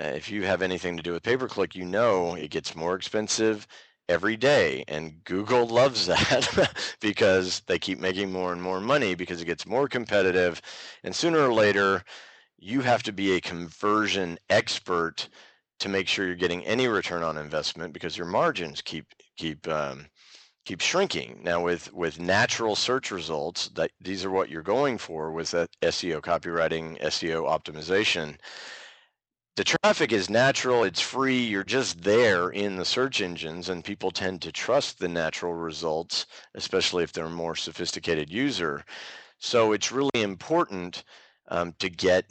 uh, 0.00 0.04
if 0.04 0.30
you 0.30 0.44
have 0.44 0.62
anything 0.62 0.96
to 0.96 1.02
do 1.02 1.12
with 1.12 1.22
pay 1.22 1.36
per 1.36 1.48
click 1.48 1.74
you 1.74 1.84
know 1.84 2.34
it 2.34 2.50
gets 2.50 2.74
more 2.74 2.94
expensive 2.94 3.66
every 4.08 4.36
day 4.36 4.84
and 4.88 5.22
google 5.24 5.66
loves 5.66 6.06
that 6.06 6.72
because 7.00 7.62
they 7.66 7.78
keep 7.78 7.98
making 7.98 8.30
more 8.32 8.52
and 8.52 8.62
more 8.62 8.80
money 8.80 9.14
because 9.14 9.40
it 9.40 9.46
gets 9.46 9.66
more 9.66 9.88
competitive 9.88 10.60
and 11.04 11.14
sooner 11.14 11.38
or 11.38 11.52
later 11.52 12.02
you 12.58 12.80
have 12.80 13.02
to 13.02 13.12
be 13.12 13.32
a 13.32 13.40
conversion 13.40 14.38
expert 14.48 15.28
to 15.80 15.88
make 15.88 16.06
sure 16.06 16.26
you're 16.26 16.36
getting 16.36 16.64
any 16.64 16.86
return 16.86 17.24
on 17.24 17.36
investment 17.36 17.92
because 17.92 18.16
your 18.16 18.26
margins 18.26 18.80
keep 18.80 19.06
keep 19.36 19.66
um, 19.66 20.06
keep 20.64 20.80
shrinking. 20.80 21.40
Now 21.42 21.64
with 21.64 21.92
with 21.92 22.20
natural 22.20 22.76
search 22.76 23.10
results 23.10 23.68
that 23.70 23.90
these 24.00 24.24
are 24.24 24.30
what 24.30 24.48
you're 24.48 24.62
going 24.62 24.96
for 24.98 25.32
with 25.32 25.50
that 25.50 25.70
seo 25.82 26.20
copywriting 26.20 27.00
seo 27.02 27.48
optimization 27.48 28.36
the 29.56 29.64
traffic 29.64 30.12
is 30.12 30.30
natural 30.30 30.82
it's 30.82 31.00
free 31.00 31.38
you're 31.38 31.62
just 31.64 32.02
there 32.02 32.48
in 32.50 32.76
the 32.76 32.84
search 32.84 33.20
engines 33.20 33.68
and 33.68 33.84
people 33.84 34.10
tend 34.10 34.40
to 34.40 34.50
trust 34.50 34.98
the 34.98 35.08
natural 35.08 35.52
results 35.52 36.26
especially 36.54 37.04
if 37.04 37.12
they're 37.12 37.26
a 37.26 37.30
more 37.30 37.56
sophisticated 37.56 38.30
user. 38.30 38.84
So 39.38 39.72
it's 39.72 39.92
really 39.92 40.10
important 40.14 41.04
um, 41.48 41.74
to 41.80 41.90
get 41.90 42.24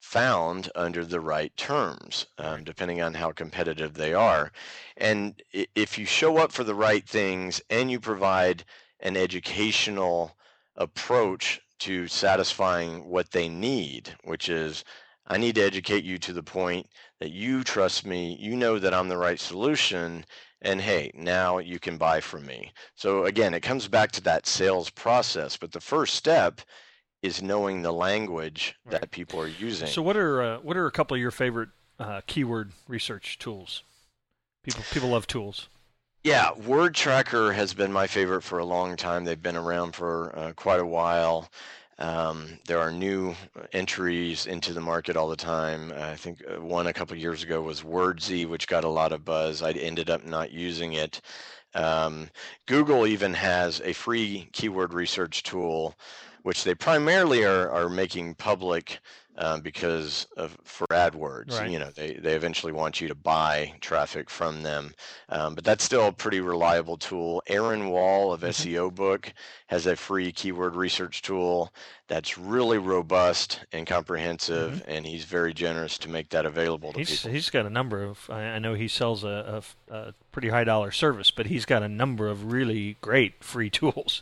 found 0.00 0.70
under 0.74 1.04
the 1.06 1.20
right 1.20 1.56
terms 1.56 2.26
um, 2.36 2.64
depending 2.64 3.00
on 3.00 3.14
how 3.14 3.30
competitive 3.30 3.94
they 3.94 4.12
are. 4.12 4.52
And 4.98 5.40
if 5.52 5.96
you 5.96 6.04
show 6.04 6.36
up 6.36 6.52
for 6.52 6.64
the 6.64 6.74
right 6.74 7.08
things 7.08 7.62
and 7.70 7.90
you 7.90 7.98
provide 7.98 8.64
an 9.00 9.16
educational 9.16 10.36
approach 10.76 11.60
to 11.78 12.06
satisfying 12.08 13.04
what 13.04 13.30
they 13.30 13.48
need 13.48 14.14
which 14.24 14.48
is 14.48 14.84
I 15.26 15.38
need 15.38 15.54
to 15.54 15.62
educate 15.62 16.04
you 16.04 16.18
to 16.18 16.32
the 16.32 16.42
point 16.42 16.86
that 17.20 17.30
you 17.30 17.62
trust 17.62 18.04
me, 18.04 18.36
you 18.40 18.56
know 18.56 18.78
that 18.78 18.92
I'm 18.94 19.08
the 19.08 19.16
right 19.16 19.38
solution, 19.38 20.24
and 20.60 20.80
hey, 20.80 21.10
now 21.14 21.58
you 21.58 21.78
can 21.78 21.96
buy 21.96 22.20
from 22.20 22.44
me. 22.46 22.72
So 22.96 23.24
again, 23.24 23.54
it 23.54 23.60
comes 23.60 23.88
back 23.88 24.12
to 24.12 24.20
that 24.22 24.46
sales 24.46 24.90
process, 24.90 25.56
but 25.56 25.72
the 25.72 25.80
first 25.80 26.14
step 26.14 26.60
is 27.22 27.42
knowing 27.42 27.82
the 27.82 27.92
language 27.92 28.74
Right. 28.84 29.00
that 29.00 29.10
people 29.12 29.40
are 29.40 29.46
using. 29.48 29.86
So 29.88 30.02
what 30.02 30.16
are 30.16 30.42
uh, 30.42 30.58
what 30.58 30.76
are 30.76 30.86
a 30.86 30.90
couple 30.90 31.14
of 31.14 31.20
your 31.20 31.30
favorite 31.30 31.68
uh, 31.98 32.20
keyword 32.26 32.72
research 32.88 33.38
tools? 33.38 33.84
People 34.64 34.82
people 34.90 35.10
love 35.10 35.26
tools. 35.26 35.68
Yeah, 36.24 36.50
Wordtracker 36.52 37.52
has 37.54 37.74
been 37.74 37.92
my 37.92 38.06
favorite 38.06 38.42
for 38.42 38.58
a 38.58 38.64
long 38.64 38.96
time. 38.96 39.24
They've 39.24 39.42
been 39.42 39.56
around 39.56 39.96
for 39.96 40.36
uh, 40.38 40.52
quite 40.54 40.78
a 40.78 40.86
while. 40.86 41.50
Um, 41.98 42.58
there 42.66 42.80
are 42.80 42.90
new 42.90 43.34
entries 43.72 44.46
into 44.46 44.72
the 44.72 44.80
market 44.80 45.16
all 45.16 45.28
the 45.28 45.36
time. 45.36 45.92
I 45.96 46.16
think 46.16 46.42
uh, 46.48 46.60
one 46.60 46.86
a 46.86 46.92
couple 46.92 47.16
years 47.16 47.42
ago 47.42 47.62
was 47.62 47.82
Wordze, 47.82 48.48
which 48.48 48.66
got 48.66 48.84
a 48.84 48.88
lot 48.88 49.12
of 49.12 49.24
buzz. 49.24 49.62
I 49.62 49.72
ended 49.72 50.10
up 50.10 50.24
not 50.24 50.50
using 50.52 50.94
it. 50.94 51.20
Um, 51.74 52.30
Google 52.66 53.06
even 53.06 53.34
has 53.34 53.80
a 53.82 53.92
free 53.92 54.48
keyword 54.52 54.92
research 54.92 55.42
tool, 55.42 55.94
which 56.42 56.64
they 56.64 56.74
primarily 56.74 57.44
are, 57.44 57.70
are 57.70 57.88
making 57.88 58.34
public 58.34 58.98
um, 59.38 59.60
because 59.62 60.26
of 60.36 60.56
for 60.64 60.86
AdWords. 60.90 61.58
Right. 61.58 61.70
You 61.70 61.78
know, 61.78 61.90
they, 61.90 62.14
they 62.14 62.34
eventually 62.34 62.72
want 62.72 63.00
you 63.00 63.08
to 63.08 63.14
buy 63.14 63.72
traffic 63.80 64.28
from 64.28 64.62
them. 64.62 64.94
Um, 65.28 65.54
but 65.54 65.64
that's 65.64 65.82
still 65.84 66.06
a 66.08 66.12
pretty 66.12 66.40
reliable 66.40 66.96
tool. 66.98 67.42
Aaron 67.46 67.88
Wall 67.88 68.32
of 68.32 68.42
Mhm. 68.42 68.48
SEO 68.48 68.94
Book 68.94 69.32
has 69.68 69.86
a 69.86 69.96
free 69.96 70.32
keyword 70.32 70.74
research 70.76 71.22
tool 71.22 71.72
that's 72.08 72.36
really 72.36 72.76
robust 72.76 73.60
and 73.72 73.86
comprehensive, 73.86 74.82
and 74.86 75.06
he's 75.06 75.24
very 75.24 75.54
generous 75.54 75.96
to 75.98 76.10
make 76.10 76.28
that 76.28 76.44
available 76.44 76.92
to 76.92 76.98
He's 76.98 77.10
people. 77.22 77.30
he's 77.32 77.48
got 77.48 77.64
a 77.64 77.70
number 77.70 78.02
of. 78.04 78.28
I, 78.28 78.42
I 78.42 78.58
know 78.58 78.74
he 78.74 78.86
sells 78.88 79.24
a, 79.24 79.62
a, 79.90 79.94
a 79.94 80.14
pretty 80.30 80.50
high 80.50 80.64
dollar 80.64 80.90
service, 80.90 81.30
but 81.30 81.46
he's 81.46 81.64
got 81.64 81.82
a 81.82 81.88
number 81.88 82.28
of 82.28 82.52
really 82.52 82.98
great 83.00 83.42
free 83.42 83.70
tools. 83.70 84.20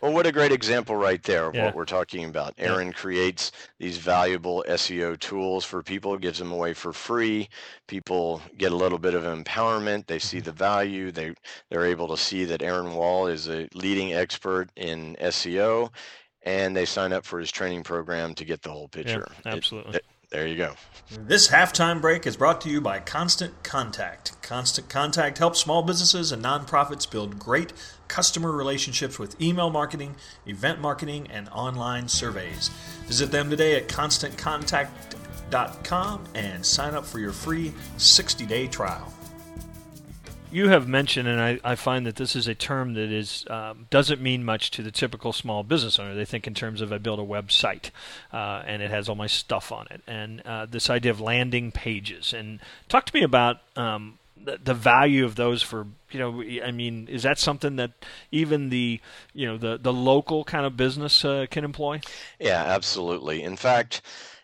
Well, 0.00 0.12
what 0.12 0.26
a 0.26 0.32
great 0.32 0.52
example 0.52 0.96
right 0.96 1.22
there 1.22 1.46
of 1.46 1.54
Yeah. 1.54 1.66
what 1.66 1.74
we're 1.74 1.84
talking 1.84 2.24
about. 2.24 2.54
Yeah. 2.56 2.72
Aaron 2.72 2.92
creates 2.92 3.52
these 3.78 3.98
valuable 3.98 4.64
SEO 4.66 5.16
tools 5.16 5.64
for 5.64 5.82
people, 5.82 6.16
gives 6.16 6.38
them 6.38 6.52
away 6.52 6.72
for 6.72 6.92
free. 6.92 7.48
People 7.86 8.40
get 8.56 8.72
a 8.72 8.76
little 8.76 8.98
bit 8.98 9.14
of 9.14 9.24
empowerment. 9.24 10.06
They 10.06 10.18
see 10.18 10.38
mm-hmm. 10.38 10.46
the 10.46 10.52
value. 10.52 11.12
They 11.12 11.34
they're 11.68 11.84
able 11.84 12.08
to 12.08 12.16
see 12.16 12.44
that 12.46 12.62
Aaron 12.62 12.94
Wall 12.94 13.26
is 13.26 13.48
a 13.48 13.68
leading 13.74 14.14
expert 14.14 14.70
in 14.76 15.16
SEO, 15.20 15.92
and 16.42 16.74
they 16.74 16.86
sign 16.86 17.12
up 17.12 17.26
for 17.26 17.38
his 17.38 17.50
training 17.50 17.82
program 17.82 18.34
to 18.36 18.44
get 18.44 18.62
the 18.62 18.70
whole 18.70 18.88
picture. 18.88 19.26
It- 19.44 19.46
absolutely. 19.46 19.96
it- 19.96 20.04
There 20.30 20.46
you 20.46 20.56
go. 20.56 20.76
This 21.10 21.48
halftime 21.48 22.00
break 22.00 22.24
is 22.24 22.36
brought 22.36 22.60
to 22.60 22.70
you 22.70 22.80
by 22.80 23.00
Constant 23.00 23.64
Contact. 23.64 24.40
Constant 24.42 24.88
Contact 24.88 25.38
helps 25.38 25.58
small 25.58 25.82
businesses 25.82 26.30
and 26.30 26.44
nonprofits 26.44 27.10
build 27.10 27.36
great 27.40 27.72
customer 28.10 28.52
relationships 28.52 29.18
with 29.18 29.40
email 29.40 29.70
marketing, 29.70 30.14
event 30.46 30.78
marketing, 30.80 31.28
and 31.30 31.48
online 31.50 32.08
surveys. 32.08 32.68
Visit 33.06 33.30
them 33.30 33.48
today 33.48 33.76
at 33.76 33.88
constantcontact.com 33.88 36.24
and 36.34 36.66
sign 36.66 36.94
up 36.94 37.06
for 37.06 37.20
your 37.20 37.32
free 37.32 37.72
60 37.96 38.44
day 38.44 38.66
trial 38.66 39.10
you 40.52 40.68
have 40.68 40.88
mentioned, 40.88 41.28
and 41.28 41.40
I, 41.40 41.60
I 41.62 41.74
find 41.74 42.06
that 42.06 42.16
this 42.16 42.34
is 42.34 42.48
a 42.48 42.54
term 42.54 42.94
that 42.94 43.10
is 43.10 43.44
um, 43.48 43.86
doesn't 43.90 44.20
mean 44.20 44.44
much 44.44 44.70
to 44.72 44.82
the 44.82 44.90
typical 44.90 45.32
small 45.32 45.62
business 45.62 45.98
owner. 45.98 46.14
They 46.14 46.24
think 46.24 46.46
in 46.46 46.54
terms 46.54 46.80
of 46.80 46.92
I 46.92 46.98
build 46.98 47.20
a 47.20 47.24
website 47.24 47.90
uh, 48.32 48.62
and 48.66 48.82
it 48.82 48.90
has 48.90 49.08
all 49.08 49.14
my 49.14 49.26
stuff 49.26 49.70
on 49.70 49.86
it, 49.90 50.02
and 50.06 50.40
uh, 50.42 50.66
this 50.66 50.90
idea 50.90 51.12
of 51.12 51.20
landing 51.20 51.72
pages. 51.72 52.32
And 52.32 52.60
talk 52.88 53.06
to 53.06 53.14
me 53.14 53.22
about 53.22 53.58
um, 53.76 54.18
the, 54.44 54.74
value 54.74 55.24
of 55.24 55.36
those 55.36 55.62
for 55.62 55.86
you 56.10 56.18
know. 56.18 56.42
I 56.64 56.70
mean, 56.70 57.08
is 57.08 57.22
that 57.22 57.38
something 57.38 57.76
that 57.76 57.92
even 58.30 58.70
the 58.70 59.00
you 59.32 59.46
know 59.46 59.56
the 59.56 59.78
the 59.78 59.92
local 59.92 60.44
kind 60.44 60.66
of 60.66 60.76
business 60.76 61.24
uh, 61.24 61.46
can 61.50 61.64
employ? 61.64 62.00
Yeah, 62.38 62.62
absolutely. 62.62 63.42
In 63.42 63.56
fact. 63.56 64.02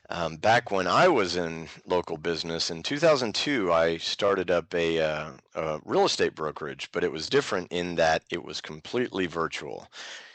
Um, 0.09 0.37
back 0.37 0.71
when 0.71 0.87
I 0.87 1.09
was 1.09 1.35
in 1.35 1.69
local 1.85 2.17
business 2.17 2.71
in 2.71 2.85
2002, 2.85 3.73
I 3.73 3.97
started 3.97 4.53
up 4.53 4.73
a, 4.73 5.01
uh, 5.01 5.31
a, 5.57 5.81
real 5.85 6.05
estate 6.05 6.37
brokerage, 6.37 6.89
but 6.93 7.03
it 7.03 7.11
was 7.11 7.29
different 7.29 7.73
in 7.73 7.97
that 7.97 8.23
it 8.31 8.45
was 8.45 8.61
completely 8.61 9.27
virtual. 9.27 9.89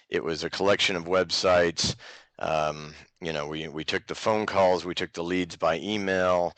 It 0.10 0.26
was 0.26 0.44
a 0.44 0.50
collection 0.50 0.98
of 0.98 1.06
websites. 1.06 1.96
Um, 2.40 2.94
you 3.22 3.32
know, 3.32 3.48
we, 3.48 3.66
we 3.70 3.86
took 3.86 4.08
the 4.08 4.16
phone 4.16 4.46
calls, 4.46 4.84
we 4.84 4.94
took 4.94 5.14
the 5.14 5.24
leads 5.24 5.56
by 5.56 5.78
email. 5.80 6.54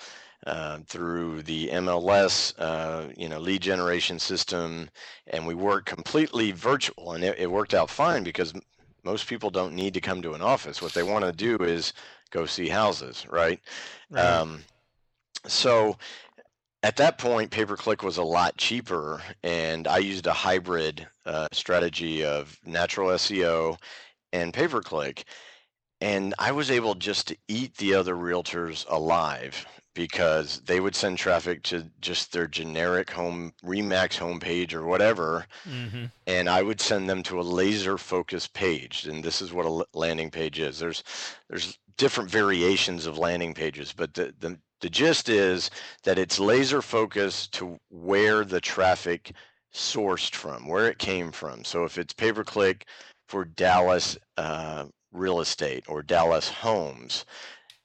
Uh, 0.45 0.79
through 0.87 1.41
the 1.43 1.69
MLS, 1.69 2.53
uh, 2.57 3.07
you 3.15 3.29
know, 3.29 3.39
lead 3.39 3.61
generation 3.61 4.19
system, 4.19 4.89
and 5.27 5.47
we 5.47 5.53
worked 5.53 5.85
completely 5.85 6.51
virtual, 6.51 7.13
and 7.13 7.23
it, 7.23 7.39
it 7.39 7.49
worked 7.49 7.73
out 7.73 7.89
fine 7.89 8.23
because 8.23 8.53
most 9.05 9.27
people 9.27 9.49
don't 9.49 9.73
need 9.73 9.93
to 9.93 10.01
come 10.01 10.21
to 10.21 10.33
an 10.33 10.41
office. 10.41 10.81
What 10.81 10.93
they 10.93 11.03
want 11.03 11.23
to 11.23 11.31
do 11.31 11.63
is 11.63 11.93
go 12.31 12.45
see 12.45 12.67
houses, 12.67 13.25
right? 13.29 13.57
right. 14.09 14.21
Um, 14.21 14.65
so 15.47 15.97
at 16.83 16.97
that 16.97 17.17
point, 17.17 17.49
pay 17.49 17.63
per 17.65 17.77
click 17.77 18.03
was 18.03 18.17
a 18.17 18.23
lot 18.23 18.57
cheaper, 18.57 19.21
and 19.43 19.87
I 19.87 19.99
used 19.99 20.27
a 20.27 20.33
hybrid 20.33 21.07
uh, 21.25 21.47
strategy 21.53 22.25
of 22.25 22.59
natural 22.65 23.09
SEO 23.11 23.77
and 24.33 24.53
pay 24.53 24.67
per 24.67 24.81
click. 24.81 25.23
And 26.01 26.33
I 26.37 26.51
was 26.51 26.69
able 26.69 26.95
just 26.95 27.29
to 27.29 27.37
eat 27.47 27.77
the 27.77 27.93
other 27.93 28.15
realtors 28.15 28.85
alive 28.89 29.65
because 29.93 30.61
they 30.65 30.79
would 30.79 30.95
send 30.95 31.17
traffic 31.17 31.63
to 31.63 31.85
just 32.01 32.31
their 32.31 32.47
generic 32.47 33.09
home 33.09 33.53
Remax 33.63 34.17
homepage 34.17 34.73
or 34.73 34.85
whatever, 34.85 35.45
mm-hmm. 35.67 36.05
and 36.27 36.49
I 36.49 36.63
would 36.63 36.81
send 36.81 37.09
them 37.09 37.23
to 37.23 37.39
a 37.39 37.43
laser 37.43 37.97
focused 37.97 38.53
page. 38.53 39.05
And 39.05 39.23
this 39.23 39.41
is 39.41 39.53
what 39.53 39.65
a 39.65 39.85
landing 39.97 40.31
page 40.31 40.59
is. 40.59 40.79
There's 40.79 41.03
there's 41.49 41.77
different 41.97 42.29
variations 42.29 43.05
of 43.05 43.17
landing 43.17 43.53
pages, 43.53 43.93
but 43.93 44.13
the, 44.13 44.33
the 44.39 44.57
the 44.81 44.89
gist 44.89 45.29
is 45.29 45.69
that 46.03 46.19
it's 46.19 46.39
laser 46.39 46.81
focused 46.81 47.53
to 47.53 47.79
where 47.89 48.43
the 48.43 48.59
traffic 48.59 49.31
sourced 49.73 50.35
from, 50.35 50.67
where 50.67 50.87
it 50.87 50.99
came 50.99 51.31
from. 51.31 51.63
So 51.63 51.85
if 51.85 51.97
it's 51.97 52.13
pay 52.13 52.33
per 52.33 52.43
click 52.43 52.85
for 53.27 53.45
Dallas 53.45 54.17
uh, 54.37 54.85
real 55.11 55.39
estate 55.39 55.85
or 55.87 56.01
Dallas 56.03 56.49
homes, 56.49 57.25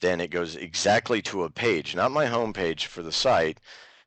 then 0.01 0.21
it 0.21 0.31
goes 0.31 0.57
exactly 0.57 1.23
to 1.23 1.45
a 1.45 1.51
page, 1.51 1.95
not 1.95 2.11
my 2.11 2.27
home 2.27 2.53
page 2.53 2.87
for 2.87 3.03
the 3.03 3.13
site, 3.13 3.59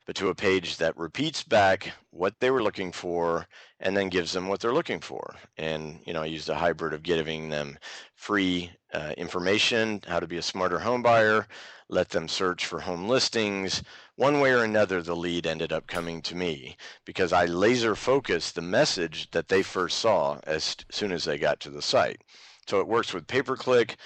but 0.05 0.15
to 0.15 0.29
a 0.29 0.35
page 0.35 0.77
that 0.77 0.97
repeats 0.97 1.43
back 1.43 1.91
what 2.09 2.39
they 2.39 2.51
were 2.51 2.63
looking 2.63 2.91
for 2.91 3.47
and 3.79 3.95
then 3.95 4.09
gives 4.09 4.33
them 4.33 4.47
what 4.47 4.59
they're 4.59 4.73
looking 4.73 4.99
for. 4.99 5.35
And, 5.57 5.99
you 6.05 6.13
know, 6.13 6.21
I 6.21 6.25
used 6.25 6.49
a 6.49 6.55
hybrid 6.55 6.93
of 6.93 7.03
giving 7.03 7.49
them 7.49 7.77
free 8.15 8.71
uh, 8.93 9.13
information, 9.17 10.01
how 10.07 10.19
to 10.19 10.27
be 10.27 10.37
a 10.37 10.41
smarter 10.41 10.79
home 10.79 11.01
buyer, 11.01 11.47
let 11.87 12.09
them 12.09 12.27
search 12.27 12.65
for 12.65 12.79
home 12.79 13.07
listings. 13.07 13.83
One 14.15 14.39
way 14.39 14.51
or 14.51 14.63
another, 14.63 15.01
the 15.01 15.15
lead 15.15 15.45
ended 15.45 15.71
up 15.71 15.87
coming 15.87 16.21
to 16.23 16.35
me 16.35 16.77
because 17.05 17.33
I 17.33 17.45
laser 17.45 17.95
focused 17.95 18.55
the 18.55 18.61
message 18.61 19.29
that 19.31 19.49
they 19.49 19.61
first 19.61 19.99
saw 19.99 20.39
as 20.43 20.77
soon 20.89 21.11
as 21.11 21.25
they 21.25 21.37
got 21.37 21.59
to 21.61 21.69
the 21.69 21.81
site. 21.81 22.21
So 22.67 22.79
it 22.79 22.87
works 22.87 23.13
with 23.13 23.27
pay 23.27 23.41
per 23.41 23.57
click, 23.57 23.97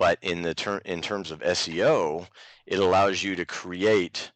but 0.00 0.18
in 0.22 0.40
the 0.40 0.54
ter- 0.54 0.80
in 0.86 1.02
terms 1.02 1.30
of 1.30 1.40
SEO, 1.40 2.26
it 2.66 2.78
allows 2.78 3.22
you 3.22 3.36
to 3.36 3.44
create 3.44 4.32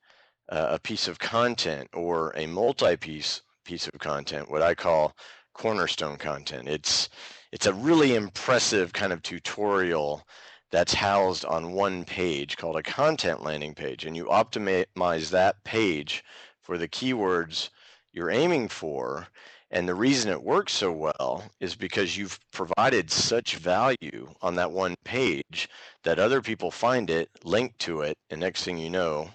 uh, 0.51 0.67
a 0.73 0.79
piece 0.79 1.09
of 1.09 1.19
content 1.19 1.89
or 1.95 2.35
a 2.37 2.47
multi-piece 2.47 3.41
piece 3.65 3.89
of 3.89 3.99
content, 3.99 4.51
what 4.51 4.61
I 4.61 4.75
call 4.75 5.17
cornerstone 5.55 6.19
content. 6.19 6.69
It's 6.69 7.09
it's 7.51 7.65
a 7.65 7.73
really 7.73 8.15
impressive 8.15 8.93
kind 8.93 9.11
of 9.11 9.23
tutorial 9.23 10.27
that's 10.71 10.93
housed 10.93 11.47
on 11.47 11.73
one 11.73 12.05
page 12.05 12.59
called 12.59 12.77
a 12.77 12.83
content 12.83 13.43
landing 13.43 13.75
page, 13.75 14.05
and 14.05 14.15
you 14.15 14.27
optimize 14.27 15.31
that 15.31 15.65
page 15.65 16.25
for 16.61 16.77
the 16.77 16.89
keywords 16.89 17.71
you're 18.13 18.31
aiming 18.31 18.69
for 18.69 19.29
and 19.75 19.89
the 19.89 19.95
reason 19.95 20.31
it 20.31 20.43
works 20.43 20.73
so 20.73 20.93
well 20.93 21.45
is 21.59 21.75
because 21.75 22.17
you've 22.17 22.39
provided 22.53 23.11
such 23.11 23.57
value 23.57 24.33
on 24.41 24.55
that 24.55 24.71
one 24.71 24.95
page 25.05 25.69
that 26.05 26.21
other 26.21 26.41
people 26.41 26.71
find 26.71 27.11
it, 27.11 27.29
link 27.43 27.77
to 27.79 28.03
it, 28.03 28.17
and 28.31 28.41
next 28.41 28.63
thing 28.63 28.79
you 28.79 28.89
know, 28.89 29.29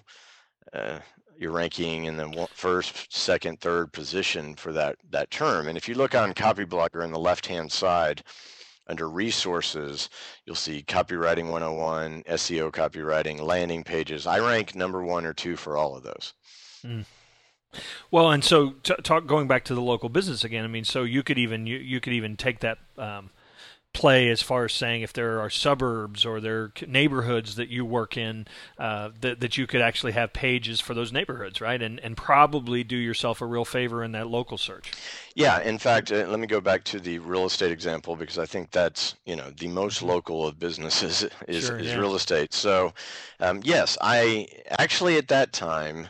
uh, 0.72 0.98
you're 1.38 1.52
ranking 1.52 2.06
in 2.06 2.16
the 2.16 2.48
first, 2.54 3.14
second, 3.14 3.60
third 3.60 3.92
position 3.92 4.54
for 4.56 4.72
that 4.72 4.96
that 5.10 5.30
term. 5.30 5.68
And 5.68 5.76
if 5.76 5.88
you 5.88 5.94
look 5.94 6.14
on 6.14 6.32
Copy 6.32 6.64
Copyblogger 6.64 7.04
on 7.04 7.12
the 7.12 7.18
left-hand 7.18 7.70
side, 7.70 8.22
under 8.86 9.10
resources, 9.10 10.08
you'll 10.46 10.56
see 10.56 10.82
copywriting 10.82 11.50
101, 11.50 12.24
SEO 12.24 12.72
copywriting, 12.72 13.40
landing 13.40 13.84
pages. 13.84 14.26
I 14.26 14.40
rank 14.40 14.74
number 14.74 15.02
one 15.02 15.26
or 15.26 15.34
two 15.34 15.56
for 15.56 15.76
all 15.76 15.96
of 15.96 16.02
those. 16.02 16.34
Mm. 16.84 17.04
Well, 18.10 18.30
and 18.30 18.42
so 18.42 18.70
t- 18.82 18.94
talk 19.02 19.26
going 19.26 19.46
back 19.46 19.64
to 19.66 19.74
the 19.74 19.82
local 19.82 20.08
business 20.08 20.44
again. 20.44 20.64
I 20.64 20.68
mean, 20.68 20.84
so 20.84 21.02
you 21.02 21.22
could 21.22 21.38
even 21.38 21.66
you, 21.66 21.78
you 21.78 22.00
could 22.00 22.12
even 22.12 22.36
take 22.36 22.60
that 22.60 22.78
um, 22.98 23.30
play 23.92 24.28
as 24.28 24.40
far 24.40 24.66
as 24.66 24.72
saying 24.72 25.02
if 25.02 25.12
there 25.12 25.40
are 25.40 25.50
suburbs 25.50 26.24
or 26.24 26.40
there 26.40 26.62
are 26.62 26.72
neighborhoods 26.86 27.56
that 27.56 27.68
you 27.68 27.84
work 27.84 28.16
in 28.16 28.46
uh, 28.78 29.10
that 29.20 29.40
that 29.40 29.58
you 29.58 29.66
could 29.66 29.80
actually 29.80 30.12
have 30.12 30.32
pages 30.32 30.80
for 30.80 30.94
those 30.94 31.12
neighborhoods, 31.12 31.60
right? 31.60 31.80
And 31.82 31.98
and 32.00 32.16
probably 32.16 32.84
do 32.84 32.96
yourself 32.96 33.40
a 33.40 33.46
real 33.46 33.64
favor 33.64 34.04
in 34.04 34.12
that 34.12 34.28
local 34.28 34.58
search. 34.58 34.92
Yeah, 35.34 35.60
in 35.60 35.78
fact, 35.78 36.12
uh, 36.12 36.26
let 36.28 36.38
me 36.38 36.46
go 36.46 36.60
back 36.60 36.84
to 36.84 37.00
the 37.00 37.18
real 37.18 37.46
estate 37.46 37.72
example 37.72 38.16
because 38.16 38.38
I 38.38 38.46
think 38.46 38.70
that's 38.70 39.16
you 39.26 39.36
know 39.36 39.50
the 39.50 39.68
most 39.68 39.98
mm-hmm. 39.98 40.08
local 40.08 40.46
of 40.46 40.58
businesses 40.58 41.26
is 41.48 41.66
sure, 41.66 41.78
is 41.78 41.88
yeah. 41.88 41.98
real 41.98 42.14
estate. 42.14 42.52
So, 42.52 42.92
um, 43.40 43.60
yes, 43.64 43.98
I 44.00 44.46
actually 44.70 45.16
at 45.16 45.28
that 45.28 45.52
time 45.52 46.08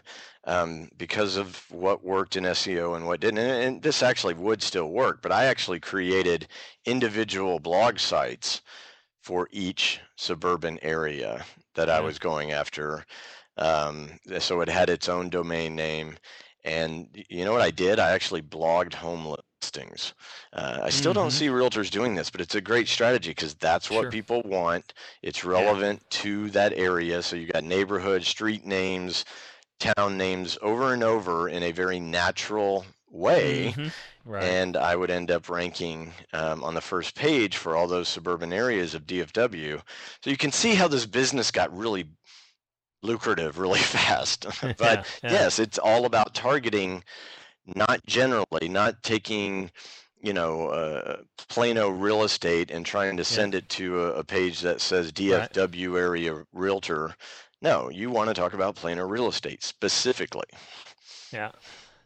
um, 0.51 0.89
because 0.99 1.37
of 1.37 1.65
what 1.71 2.03
worked 2.03 2.35
in 2.35 2.43
SEO 2.43 2.97
and 2.97 3.07
what 3.07 3.21
didn't. 3.21 3.39
And, 3.39 3.63
and, 3.63 3.83
this 3.83 4.03
actually 4.03 4.35
would 4.35 4.63
still 4.63 4.89
work, 4.91 5.23
but 5.23 5.31
I 5.31 5.45
actually 5.45 5.79
created 5.79 6.49
individual 6.85 7.61
blog 7.61 8.01
sites 8.01 8.61
for 9.23 9.49
each 9.53 10.01
suburban 10.17 10.81
area 10.83 11.45
that 11.77 11.89
I 11.89 12.01
was 12.01 12.19
going 12.19 12.51
after. 12.51 13.05
Um, 13.59 14.11
so 14.41 14.61
it 14.61 14.69
had 14.69 14.91
its 14.91 15.09
own 15.09 15.31
domain 15.31 15.77
name. 15.77 16.17
And 16.65 17.07
you 17.29 17.45
know 17.45 17.53
what 17.53 17.63
I 17.63 17.71
did? 17.71 18.01
I 18.01 18.11
actually 18.11 18.43
blogged 18.43 18.95
home 18.95 19.37
listings. 19.63 20.15
Uh, 20.53 20.81
I 20.83 20.91
still 20.91 21.13
mm-hmm. 21.13 21.21
don't 21.21 21.31
see 21.31 21.47
realtors 21.47 21.91
doing 21.91 22.17
this, 22.17 22.29
but 22.29 22.41
it's 22.41 22.57
a 22.57 22.61
great 22.61 22.89
strategy 22.89 23.31
because 23.31 23.55
that's 23.55 23.89
what 23.89 24.03
sure. 24.03 24.11
people 24.11 24.43
want. 24.45 24.95
It's 25.23 25.45
relevant 25.45 26.03
yeah. 26.03 26.23
to 26.23 26.51
that 26.51 26.73
area. 26.73 27.23
So 27.23 27.37
you 27.37 27.47
got 27.47 27.63
neighborhood, 27.63 28.25
street 28.25 28.67
names, 28.67 29.25
town 29.81 30.17
names 30.17 30.57
over 30.63 30.93
and 30.93 31.03
over 31.03 31.49
in 31.49 31.63
a 31.63 31.73
very 31.73 31.99
natural 31.99 32.85
way. 33.11 33.75
Mm-hmm. 33.77 33.89
Right. 34.31 34.45
And 34.45 34.77
I 34.77 34.95
would 34.95 35.11
end 35.11 35.31
up 35.31 35.49
ranking 35.49 36.13
um, 36.33 36.63
on 36.63 36.75
the 36.75 36.81
first 36.81 37.17
page 37.17 37.57
for 37.57 37.75
all 37.75 37.89
those 37.89 38.09
suburban 38.09 38.53
areas 38.53 38.95
of 38.95 39.07
DFW. 39.07 39.81
So 40.23 40.31
you 40.31 40.37
can 40.37 40.53
see 40.53 40.75
how 40.75 40.89
this 40.89 41.07
business 41.07 41.51
got 41.51 41.77
really 41.77 42.07
lucrative 43.03 43.59
really 43.59 43.81
fast. 43.81 44.47
but 44.61 44.79
yeah, 44.81 45.05
yeah. 45.23 45.33
yes, 45.33 45.59
it's 45.59 45.79
all 45.79 46.05
about 46.05 46.35
targeting, 46.35 47.03
not 47.67 48.05
generally, 48.07 48.69
not 48.69 49.03
taking 49.03 49.71
you 50.23 50.35
know, 50.35 50.69
uh, 50.69 51.17
Plano 51.49 51.89
real 51.89 52.23
estate 52.25 52.71
and 52.71 52.85
trying 52.85 53.17
to 53.17 53.25
send 53.25 53.55
yeah. 53.55 53.59
it 53.59 53.69
to 53.71 54.03
a, 54.03 54.13
a, 54.17 54.25
page 54.25 54.61
that 54.61 54.83
says 54.83 55.13
DFW 55.13 55.95
right. 55.95 55.99
area 56.01 56.45
realtor 56.53 57.15
no, 57.63 57.89
you 57.91 58.11
want 58.11 58.29
to 58.29 58.35
talk 58.35 58.55
about 58.55 58.75
Plano 58.75 59.07
real 59.07 59.29
estate 59.29 59.63
specifically. 59.63 60.47
Yeah. 61.33 61.53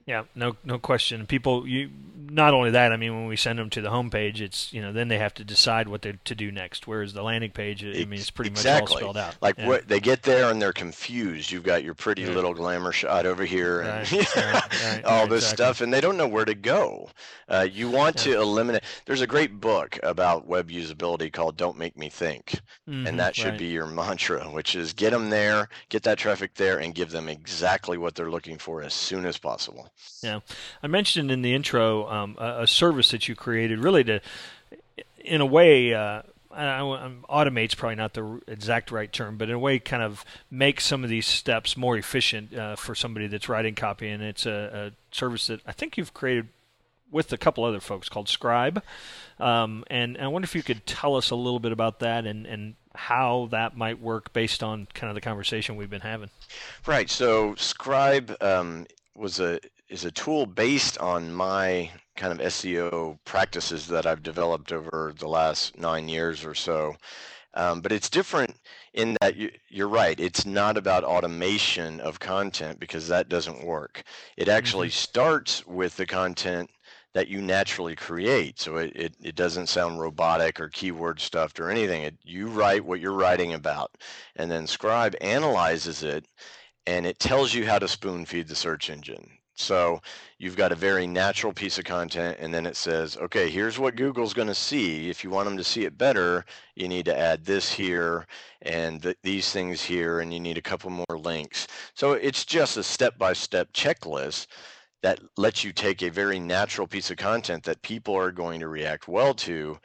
Yeah, 0.06 0.24
no, 0.34 0.56
no 0.64 0.78
question. 0.78 1.26
People, 1.26 1.66
you 1.66 1.90
not 2.28 2.52
only 2.52 2.70
that. 2.70 2.92
I 2.92 2.96
mean, 2.96 3.14
when 3.14 3.26
we 3.26 3.36
send 3.36 3.58
them 3.58 3.70
to 3.70 3.80
the 3.80 3.90
homepage, 3.90 4.40
it's 4.40 4.72
you 4.72 4.82
know 4.82 4.92
then 4.92 5.08
they 5.08 5.18
have 5.18 5.32
to 5.34 5.44
decide 5.44 5.88
what 5.88 6.02
they're 6.02 6.18
to 6.24 6.34
do 6.34 6.50
next. 6.52 6.86
Whereas 6.86 7.12
the 7.14 7.22
landing 7.22 7.50
page, 7.52 7.82
I 7.84 8.04
mean, 8.04 8.14
it's 8.14 8.30
pretty 8.30 8.50
exactly. 8.50 8.96
much 8.96 9.02
all 9.02 9.12
spelled 9.12 9.16
out. 9.16 9.36
Like 9.40 9.56
yeah. 9.56 9.66
what 9.66 9.88
they 9.88 10.00
get 10.00 10.22
there 10.22 10.50
and 10.50 10.60
they're 10.60 10.72
confused. 10.74 11.50
You've 11.50 11.62
got 11.62 11.84
your 11.84 11.94
pretty 11.94 12.24
Right. 12.24 12.34
little 12.34 12.52
glamour 12.54 12.92
shot 12.92 13.24
over 13.24 13.44
here 13.44 13.80
and 13.80 14.12
Right, 14.12 14.36
right, 14.36 14.84
right, 14.84 15.04
all 15.04 15.26
this 15.26 15.44
exactly. 15.44 15.64
stuff, 15.64 15.80
and 15.80 15.92
they 15.92 16.00
don't 16.02 16.16
know 16.18 16.28
where 16.28 16.44
to 16.44 16.54
go. 16.54 17.08
Uh, 17.48 17.66
you 17.70 17.88
want 17.88 18.16
to 18.18 18.34
eliminate. 18.38 18.82
There's 19.06 19.20
a 19.22 19.26
great 19.26 19.58
book 19.60 19.98
about 20.02 20.46
web 20.46 20.70
usability 20.70 21.32
called 21.32 21.56
"Don't 21.56 21.78
Make 21.78 21.96
Me 21.96 22.10
Think." 22.10 22.60
Mhm, 22.88 23.08
and 23.08 23.18
that 23.20 23.34
should 23.36 23.56
be 23.56 23.66
your 23.66 23.86
mantra, 23.86 24.44
which 24.50 24.74
is 24.76 24.92
get 24.92 25.10
them 25.12 25.30
there, 25.30 25.68
get 25.88 26.02
that 26.02 26.18
traffic 26.18 26.54
there, 26.54 26.78
and 26.78 26.94
give 26.94 27.10
them 27.10 27.28
exactly 27.28 27.96
what 27.96 28.14
they're 28.14 28.30
looking 28.30 28.58
for 28.58 28.82
as 28.82 28.92
soon 28.92 29.24
as 29.24 29.38
possible. 29.38 29.90
Yeah, 30.22 30.40
I 30.82 30.86
mentioned 30.86 31.30
in 31.30 31.42
the 31.42 31.54
intro 31.54 32.08
um, 32.08 32.36
a, 32.38 32.62
a 32.62 32.66
service 32.66 33.10
that 33.10 33.28
you 33.28 33.34
created, 33.34 33.78
really 33.78 34.04
to, 34.04 34.20
in 35.18 35.40
a 35.40 35.46
way, 35.46 35.94
uh, 35.94 36.22
I, 36.50 36.80
I, 36.80 37.12
automates 37.28 37.76
probably 37.76 37.96
not 37.96 38.14
the 38.14 38.40
exact 38.46 38.90
right 38.90 39.12
term, 39.12 39.36
but 39.36 39.48
in 39.48 39.54
a 39.54 39.58
way, 39.58 39.78
kind 39.78 40.02
of 40.02 40.24
makes 40.50 40.86
some 40.86 41.04
of 41.04 41.10
these 41.10 41.26
steps 41.26 41.76
more 41.76 41.96
efficient 41.96 42.54
uh, 42.54 42.76
for 42.76 42.94
somebody 42.94 43.26
that's 43.26 43.48
writing 43.48 43.74
copy. 43.74 44.08
And 44.08 44.22
it's 44.22 44.46
a, 44.46 44.92
a 44.92 45.14
service 45.14 45.48
that 45.48 45.60
I 45.66 45.72
think 45.72 45.96
you've 45.96 46.14
created 46.14 46.48
with 47.10 47.32
a 47.32 47.38
couple 47.38 47.64
other 47.64 47.80
folks 47.80 48.08
called 48.08 48.28
Scribe. 48.28 48.82
Um, 49.38 49.84
and, 49.88 50.16
and 50.16 50.24
I 50.24 50.28
wonder 50.28 50.44
if 50.44 50.54
you 50.54 50.62
could 50.62 50.86
tell 50.86 51.16
us 51.16 51.30
a 51.30 51.36
little 51.36 51.60
bit 51.60 51.72
about 51.72 52.00
that 52.00 52.26
and, 52.26 52.46
and 52.46 52.74
how 52.94 53.48
that 53.50 53.76
might 53.76 54.00
work 54.00 54.32
based 54.32 54.62
on 54.62 54.88
kind 54.94 55.10
of 55.10 55.14
the 55.14 55.20
conversation 55.20 55.76
we've 55.76 55.90
been 55.90 56.00
having. 56.00 56.30
Right. 56.86 57.10
So 57.10 57.54
Scribe 57.56 58.36
um, 58.40 58.86
was 59.14 59.40
a 59.40 59.60
is 59.94 60.04
a 60.04 60.10
tool 60.10 60.44
based 60.44 60.98
on 60.98 61.32
my 61.32 61.88
kind 62.16 62.32
of 62.32 62.44
SEO 62.46 63.16
practices 63.24 63.86
that 63.86 64.06
I've 64.06 64.24
developed 64.24 64.72
over 64.72 65.14
the 65.16 65.28
last 65.28 65.78
nine 65.78 66.08
years 66.08 66.44
or 66.44 66.52
so. 66.52 66.96
Um, 67.54 67.80
but 67.80 67.92
it's 67.92 68.10
different 68.10 68.56
in 68.92 69.16
that 69.20 69.36
you, 69.36 69.52
you're 69.68 69.86
right. 69.88 70.18
It's 70.18 70.44
not 70.44 70.76
about 70.76 71.04
automation 71.04 72.00
of 72.00 72.18
content 72.18 72.80
because 72.80 73.06
that 73.06 73.28
doesn't 73.28 73.64
work. 73.64 74.02
It 74.36 74.48
actually 74.48 74.90
starts 74.90 75.64
with 75.64 75.96
the 75.96 76.06
content 76.06 76.68
that 77.12 77.28
you 77.28 77.40
naturally 77.40 77.94
create. 77.94 78.58
So 78.58 78.78
it, 78.78 78.92
it, 78.96 79.14
it 79.22 79.36
doesn't 79.36 79.68
sound 79.68 80.00
robotic 80.00 80.58
or 80.58 80.70
keyword 80.70 81.20
stuffed 81.20 81.60
or 81.60 81.70
anything. 81.70 82.02
It, 82.02 82.16
you 82.24 82.48
write 82.48 82.84
what 82.84 82.98
you're 82.98 83.12
writing 83.12 83.54
about, 83.54 83.92
and 84.34 84.50
then 84.50 84.66
Scribe 84.66 85.14
analyzes 85.20 86.02
it 86.02 86.26
and 86.86 87.06
it 87.06 87.18
tells 87.18 87.54
you 87.54 87.64
how 87.64 87.78
to 87.78 87.88
spoon 87.88 88.24
feed 88.26 88.48
the 88.48 88.54
search 88.56 88.90
engine. 88.90 89.38
So 89.56 90.00
you've 90.38 90.56
got 90.56 90.72
a 90.72 90.76
very 90.76 91.06
natural 91.06 91.52
piece 91.52 91.78
of 91.78 91.84
content, 91.84 92.38
and 92.40 92.52
then 92.52 92.66
it 92.66 92.76
says, 92.76 93.16
okay, 93.16 93.48
here's 93.48 93.78
what 93.78 93.96
Google's 93.96 94.34
going 94.34 94.48
to 94.48 94.54
see. 94.54 95.08
If 95.08 95.22
you 95.22 95.30
want 95.30 95.46
them 95.46 95.56
to 95.56 95.64
see 95.64 95.84
it 95.84 95.96
better, 95.96 96.44
you 96.74 96.88
need 96.88 97.04
to 97.04 97.16
add 97.16 97.44
this 97.44 97.72
here 97.72 98.26
and 98.62 99.02
th- 99.02 99.16
these 99.22 99.52
things 99.52 99.82
here, 99.82 100.20
and 100.20 100.32
you 100.32 100.40
need 100.40 100.58
a 100.58 100.62
couple 100.62 100.90
more 100.90 101.18
links. 101.18 101.68
So 101.94 102.12
it's 102.12 102.44
just 102.44 102.76
a 102.76 102.82
step 102.82 103.16
by 103.16 103.32
step 103.32 103.72
checklist 103.72 104.48
that 105.02 105.20
lets 105.36 105.62
you 105.62 105.72
take 105.72 106.02
a 106.02 106.10
very 106.10 106.40
natural 106.40 106.86
piece 106.86 107.10
of 107.10 107.16
content 107.16 107.62
that 107.64 107.82
people 107.82 108.14
are 108.16 108.32
going 108.32 108.58
to 108.60 108.68
react 108.68 109.06
well 109.06 109.34
to 109.34 109.78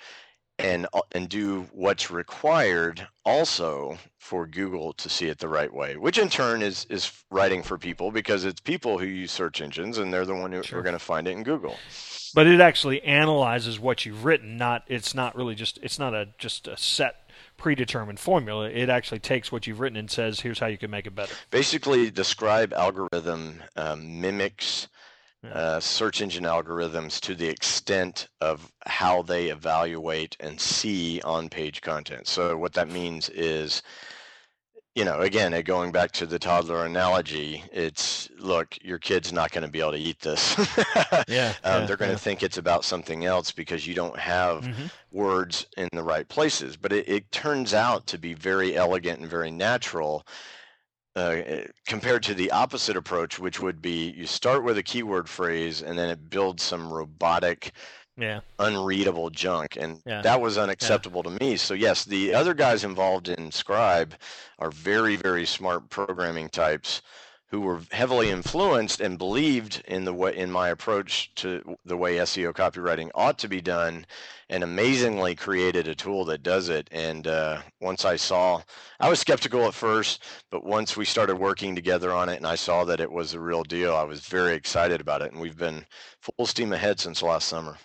and 0.60 0.88
uh, 0.94 1.02
and 1.14 1.30
do 1.30 1.68
what's 1.72 2.12
required 2.12 3.08
also 3.26 3.98
for 4.18 4.46
Google 4.46 4.94
to 4.94 5.10
see 5.10 5.28
it 5.28 5.40
the 5.40 5.48
right 5.48 5.74
way, 5.74 5.96
which 5.98 6.18
in 6.18 6.30
turn 6.30 6.62
is 6.62 6.86
is 6.90 7.12
writing 7.32 7.64
for 7.64 7.78
people 7.78 8.12
because 8.12 8.46
it's 8.46 8.60
people 8.62 8.98
who 9.00 9.06
use 9.06 9.32
search 9.32 9.62
engines 9.62 9.98
and 9.98 10.14
they're 10.14 10.26
the 10.26 10.36
one 10.36 10.52
who 10.52 10.62
Sure. 10.64 10.80
are 10.80 10.84
going 10.84 10.94
to 10.94 11.00
find 11.00 11.28
it 11.28 11.32
in 11.32 11.44
Google. 11.44 11.76
but 12.36 12.46
it 12.46 12.62
actually 12.62 13.02
analyzes 13.04 13.80
what 13.80 14.06
you've 14.06 14.24
written 14.26 14.58
not 14.58 14.84
it's 14.88 15.16
not 15.16 15.36
really 15.36 15.56
just 15.56 15.80
it's 15.82 15.98
not 15.98 16.14
a 16.14 16.28
just 16.38 16.68
a 16.68 16.78
set 16.78 17.16
predetermined 17.58 18.20
formula 18.20 18.70
it 18.70 18.88
actually 18.90 19.20
takes 19.20 19.52
what 19.52 19.66
you've 19.68 19.80
written 19.80 19.98
and 19.98 20.10
says 20.12 20.42
here's 20.42 20.60
how 20.60 20.68
you 20.68 20.78
can 20.78 20.90
make 20.92 21.06
it 21.08 21.16
better 21.16 21.34
Basically, 21.50 22.10
the 22.10 22.24
Scribe 22.24 22.72
algorithm 22.74 23.62
um, 23.76 24.22
mimics. 24.22 24.88
Uh, 25.52 25.80
search 25.80 26.22
engine 26.22 26.44
algorithms 26.46 27.20
to 27.22 27.36
the 27.36 27.48
extent 27.48 28.28
of 28.42 28.72
how 28.86 29.22
they 29.24 29.48
evaluate 29.50 30.38
and 30.40 30.60
see 30.62 31.22
on-page 31.24 31.82
content. 31.82 32.28
So 32.28 32.58
what 32.58 32.74
that 32.74 32.90
means 32.90 33.30
is 33.30 33.82
you 34.96 35.06
know, 35.06 35.20
again, 35.22 35.54
uh, 35.54 35.62
going 35.62 35.92
back 35.92 36.12
to 36.14 36.26
the 36.26 36.40
toddler 36.40 36.84
analogy, 36.86 37.64
it's 37.72 38.30
look, 38.38 38.78
your 38.82 38.98
kid's 38.98 39.32
not 39.32 39.52
going 39.52 39.64
to 39.64 39.70
be 39.70 39.80
able 39.80 39.92
to 39.92 39.98
eat 39.98 40.20
this. 40.20 40.56
Yeah, 41.28 41.56
um, 41.64 41.86
yeah, 41.86 41.86
they're 41.86 41.96
going 41.98 42.10
to 42.12 42.16
yeah. 42.16 42.18
think 42.18 42.42
it's 42.42 42.58
about 42.58 42.84
something 42.84 43.24
else 43.24 43.52
because 43.52 43.86
you 43.86 43.94
don't 43.94 44.18
have 44.18 44.68
Mhm. 44.68 44.90
words 45.12 45.68
in 45.78 45.90
the 45.94 46.04
right 46.04 46.28
places. 46.28 46.76
But 46.76 46.92
it, 46.92 47.08
it 47.08 47.32
turns 47.32 47.74
out 47.74 48.08
to 48.08 48.18
be 48.18 48.34
very 48.34 48.76
elegant 48.76 49.20
and 49.20 49.30
very 49.30 49.52
natural 49.52 50.26
uh, 51.16 51.20
uh, 51.20 51.62
compared 51.88 52.24
to 52.24 52.34
the 52.34 52.52
opposite 52.52 52.96
approach, 52.96 53.40
which 53.40 53.60
would 53.60 53.82
be 53.82 54.12
you 54.12 54.26
start 54.26 54.64
with 54.64 54.78
a 54.78 54.84
keyword 54.84 55.28
phrase 55.28 55.82
and 55.82 55.98
then 55.98 56.10
it 56.10 56.30
builds 56.30 56.64
some 56.64 56.92
robotic 56.92 57.74
yeah. 58.16 58.42
unreadable 58.60 59.30
junk 59.30 59.78
and 59.78 60.02
Yeah. 60.06 60.22
that 60.22 60.40
was 60.40 60.58
unacceptable 60.58 61.24
to 61.24 61.32
me. 61.32 61.58
So 61.58 61.74
yes 61.74 62.06
the 62.06 62.34
other 62.34 62.54
guys 62.54 62.84
involved 62.84 63.30
in 63.30 63.52
scribe 63.52 64.16
are 64.60 64.72
very 64.72 65.16
very 65.16 65.46
smart 65.46 65.90
programming 65.90 66.50
types 66.50 67.02
who 67.50 67.62
were 67.62 67.82
heavily 67.92 68.30
influenced 68.30 69.02
and 69.02 69.18
believed 69.18 69.82
in 69.88 70.06
the 70.06 70.14
way 70.14 70.36
in 70.36 70.52
my 70.52 70.70
approach 70.70 71.34
to 71.36 71.78
the 71.84 71.98
way 71.98 72.18
SEO 72.18 72.54
copywriting 72.54 73.10
ought 73.16 73.40
to 73.40 73.48
be 73.48 73.60
done 73.60 74.06
and 74.50 74.64
amazingly 74.64 75.36
created 75.36 75.88
a 75.88 75.96
tool 75.96 76.26
that 76.26 76.44
does 76.44 76.70
it. 76.70 76.88
And 76.92 77.26
uh, 77.26 77.62
once 77.82 78.06
I 78.06 78.18
saw 78.18 78.62
I 79.00 79.10
was 79.10 79.20
skeptical 79.20 79.66
at 79.66 79.74
first 79.74 80.24
but 80.52 80.64
once 80.64 80.96
we 80.96 81.06
started 81.06 81.38
working 81.38 81.76
together 81.76 82.14
on 82.14 82.30
it 82.30 82.38
and 82.38 82.48
I 82.48 82.56
saw 82.56 82.84
that 82.86 83.00
it 83.00 83.12
was 83.12 83.32
the 83.32 83.40
real 83.40 83.64
deal 83.64 83.96
I 83.96 84.04
was 84.04 84.22
very 84.22 84.54
excited 84.54 85.02
about 85.02 85.22
it. 85.24 85.32
And 85.32 85.42
we've 85.42 85.58
been 85.58 85.86
full 86.22 86.46
steam 86.46 86.72
ahead 86.74 87.00
since 87.00 87.24
last 87.24 87.48
summer 87.48 87.78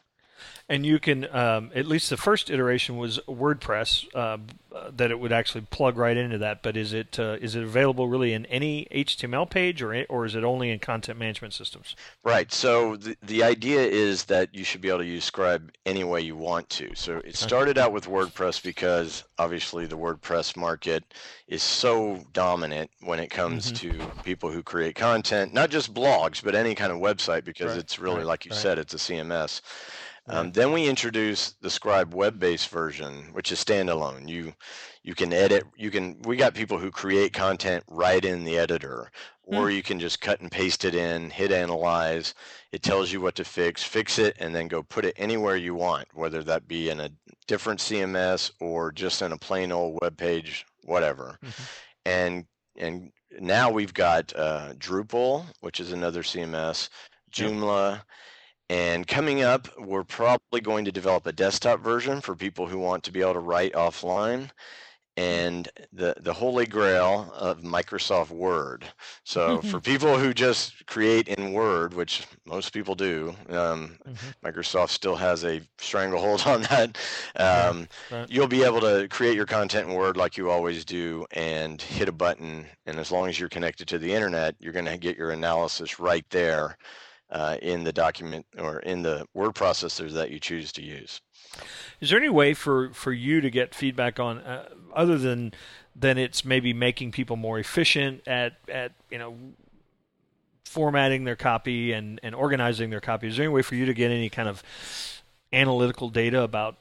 and 0.68 0.86
you 0.86 0.98
can 0.98 1.28
um, 1.34 1.70
at 1.74 1.86
least 1.86 2.08
the 2.10 2.16
first 2.16 2.50
iteration 2.50 2.96
was 2.96 3.18
WordPress 3.28 4.06
uh, 4.14 4.38
uh, 4.74 4.90
that 4.96 5.10
it 5.10 5.20
would 5.20 5.32
actually 5.32 5.60
plug 5.70 5.96
right 5.98 6.16
into 6.16 6.38
that. 6.38 6.62
But 6.62 6.76
is 6.76 6.92
it 6.92 7.18
uh, 7.18 7.36
is 7.40 7.54
it 7.54 7.62
available 7.62 8.08
really 8.08 8.32
in 8.32 8.46
any 8.46 8.86
HTML 8.90 9.48
page 9.48 9.82
or 9.82 10.04
or 10.08 10.24
is 10.24 10.34
it 10.34 10.42
only 10.42 10.70
in 10.70 10.78
content 10.78 11.18
management 11.18 11.52
systems? 11.52 11.94
Right. 12.22 12.50
So 12.52 12.96
the, 12.96 13.16
the 13.22 13.42
idea 13.42 13.82
is 13.82 14.24
that 14.24 14.54
you 14.54 14.64
should 14.64 14.80
be 14.80 14.88
able 14.88 15.00
to 15.00 15.04
use 15.04 15.24
Scribe 15.24 15.70
any 15.84 16.02
way 16.02 16.22
you 16.22 16.36
want 16.36 16.68
to. 16.70 16.94
So 16.94 17.18
it 17.18 17.36
started 17.36 17.76
out 17.78 17.92
with 17.92 18.06
WordPress 18.06 18.62
because 18.62 19.24
obviously 19.38 19.86
the 19.86 19.98
WordPress 19.98 20.56
market 20.56 21.04
is 21.46 21.62
so 21.62 22.24
dominant 22.32 22.90
when 23.00 23.20
it 23.20 23.28
comes 23.30 23.70
to 23.72 23.92
people 24.24 24.50
who 24.50 24.62
create 24.62 24.94
content, 24.94 25.52
not 25.52 25.70
just 25.70 25.92
blogs, 25.92 26.42
but 26.42 26.54
any 26.54 26.74
kind 26.74 26.90
of 26.90 26.98
website 26.98 27.44
because 27.44 27.72
Right, 27.72 27.78
it's 27.78 27.98
really, 27.98 28.18
right, 28.18 28.26
like 28.26 28.44
you 28.46 28.50
right. 28.50 28.60
said, 28.60 28.78
it's 28.78 28.94
a 28.94 28.98
CMS. 28.98 29.60
Um, 30.26 30.52
then 30.52 30.72
we 30.72 30.88
introduced 30.88 31.60
the 31.60 31.68
Scribe 31.68 32.14
web-based 32.14 32.68
version, 32.68 33.28
which 33.32 33.52
is 33.52 33.62
standalone. 33.62 34.28
You 34.28 34.54
you 35.02 35.14
can 35.14 35.32
edit. 35.32 35.64
You 35.76 35.90
can. 35.90 36.20
We 36.22 36.36
got 36.36 36.54
people 36.54 36.78
who 36.78 36.90
create 36.90 37.32
content 37.34 37.84
right 37.88 38.24
in 38.24 38.44
the 38.44 38.56
editor, 38.58 39.10
or 39.42 39.70
you 39.70 39.82
can 39.82 40.00
just 40.00 40.22
cut 40.22 40.40
and 40.40 40.50
paste 40.50 40.86
it 40.86 40.94
in, 40.94 41.28
hit 41.28 41.52
analyze. 41.52 42.34
It 42.72 42.82
tells 42.82 43.12
you 43.12 43.20
what 43.20 43.34
to 43.34 43.44
fix, 43.44 43.82
fix 43.82 44.18
it, 44.18 44.34
and 44.40 44.54
then 44.54 44.68
go 44.68 44.82
put 44.82 45.04
it 45.04 45.14
anywhere 45.18 45.56
you 45.56 45.74
want, 45.74 46.08
whether 46.14 46.42
that 46.44 46.66
be 46.66 46.88
in 46.88 47.00
a 47.00 47.10
different 47.46 47.80
CMS 47.80 48.50
or 48.60 48.92
just 48.92 49.20
in 49.20 49.32
a 49.32 49.36
plain 49.38 49.72
old 49.72 49.98
web 50.00 50.16
page, 50.16 50.64
whatever. 50.84 51.38
Mhm. 51.44 51.68
And 52.06 52.46
and 52.76 53.12
now 53.40 53.70
we've 53.70 53.94
got 53.94 54.34
uh, 54.34 54.72
Drupal, 54.78 55.44
which 55.60 55.80
is 55.80 55.92
another 55.92 56.22
CMS. 56.22 56.88
Joomla, 57.30 58.02
and 58.70 59.06
coming 59.06 59.42
up, 59.42 59.68
we're 59.78 60.04
probably 60.04 60.60
going 60.60 60.84
to 60.86 60.92
develop 60.92 61.26
a 61.26 61.32
desktop 61.32 61.80
version 61.80 62.20
for 62.20 62.34
people 62.34 62.66
who 62.66 62.78
want 62.78 63.04
to 63.04 63.12
be 63.12 63.20
able 63.20 63.34
to 63.34 63.40
write 63.40 63.72
offline 63.74 64.50
and 65.16 65.68
the, 65.92 66.14
the 66.20 66.32
holy 66.32 66.66
grail 66.66 67.30
of 67.34 67.60
Microsoft 67.62 68.30
Word. 68.30 68.92
So 69.24 69.62
for 69.62 69.80
people 69.80 70.18
who 70.18 70.34
just 70.34 70.86
create 70.86 71.28
in 71.28 71.52
Word, 71.52 71.94
which 71.94 72.26
most 72.46 72.72
people 72.72 72.96
do, 72.96 73.36
um, 73.48 73.98
Mhm. 74.08 74.34
Microsoft 74.44 74.90
still 74.90 75.16
has 75.16 75.44
a 75.44 75.62
stranglehold 75.78 76.42
on 76.46 76.62
that. 76.62 76.98
Um, 77.36 77.88
right. 78.10 78.28
You'll 78.28 78.48
be 78.48 78.64
able 78.64 78.80
to 78.80 79.06
create 79.08 79.36
your 79.36 79.46
content 79.46 79.88
in 79.88 79.94
Word 79.94 80.16
like 80.16 80.36
you 80.36 80.50
always 80.50 80.84
do 80.84 81.26
and 81.32 81.80
hit 81.80 82.08
a 82.08 82.12
button. 82.12 82.66
And 82.86 82.98
as 82.98 83.12
long 83.12 83.28
as 83.28 83.38
you're 83.38 83.48
connected 83.48 83.88
to 83.88 83.98
the 83.98 84.12
internet, 84.12 84.56
you're 84.58 84.72
going 84.72 84.86
to 84.86 84.98
get 84.98 85.16
your 85.16 85.30
analysis 85.30 85.98
right 86.00 86.28
there 86.30 86.76
uh, 87.30 87.56
in 87.62 87.84
the 87.84 87.92
document 87.92 88.46
or 88.58 88.78
in 88.80 89.02
the 89.02 89.26
word 89.34 89.54
processors 89.54 90.12
that 90.12 90.30
you 90.30 90.38
choose 90.38 90.72
to 90.72 90.82
use. 90.82 91.20
Is 92.00 92.10
there 92.10 92.18
any 92.18 92.28
way 92.28 92.54
for, 92.54 92.90
for 92.90 93.12
you 93.12 93.40
to 93.40 93.50
get 93.50 93.74
feedback 93.74 94.18
on 94.18 94.38
uh, 94.38 94.68
other 94.94 95.18
than 95.18 95.52
than 95.96 96.18
it's 96.18 96.44
maybe 96.44 96.72
making 96.72 97.12
people 97.12 97.36
more 97.36 97.58
efficient 97.58 98.26
at 98.26 98.54
at 98.68 98.92
you 99.10 99.18
know 99.18 99.36
formatting 100.64 101.22
their 101.22 101.36
copy 101.36 101.92
and, 101.92 102.18
and 102.24 102.34
organizing 102.34 102.90
their 102.90 103.00
copy. 103.00 103.28
Is 103.28 103.36
there 103.36 103.44
any 103.44 103.54
way 103.54 103.62
for 103.62 103.76
you 103.76 103.86
to 103.86 103.94
get 103.94 104.10
any 104.10 104.28
kind 104.28 104.48
of 104.48 104.62
analytical 105.52 106.08
data 106.08 106.42
about 106.42 106.76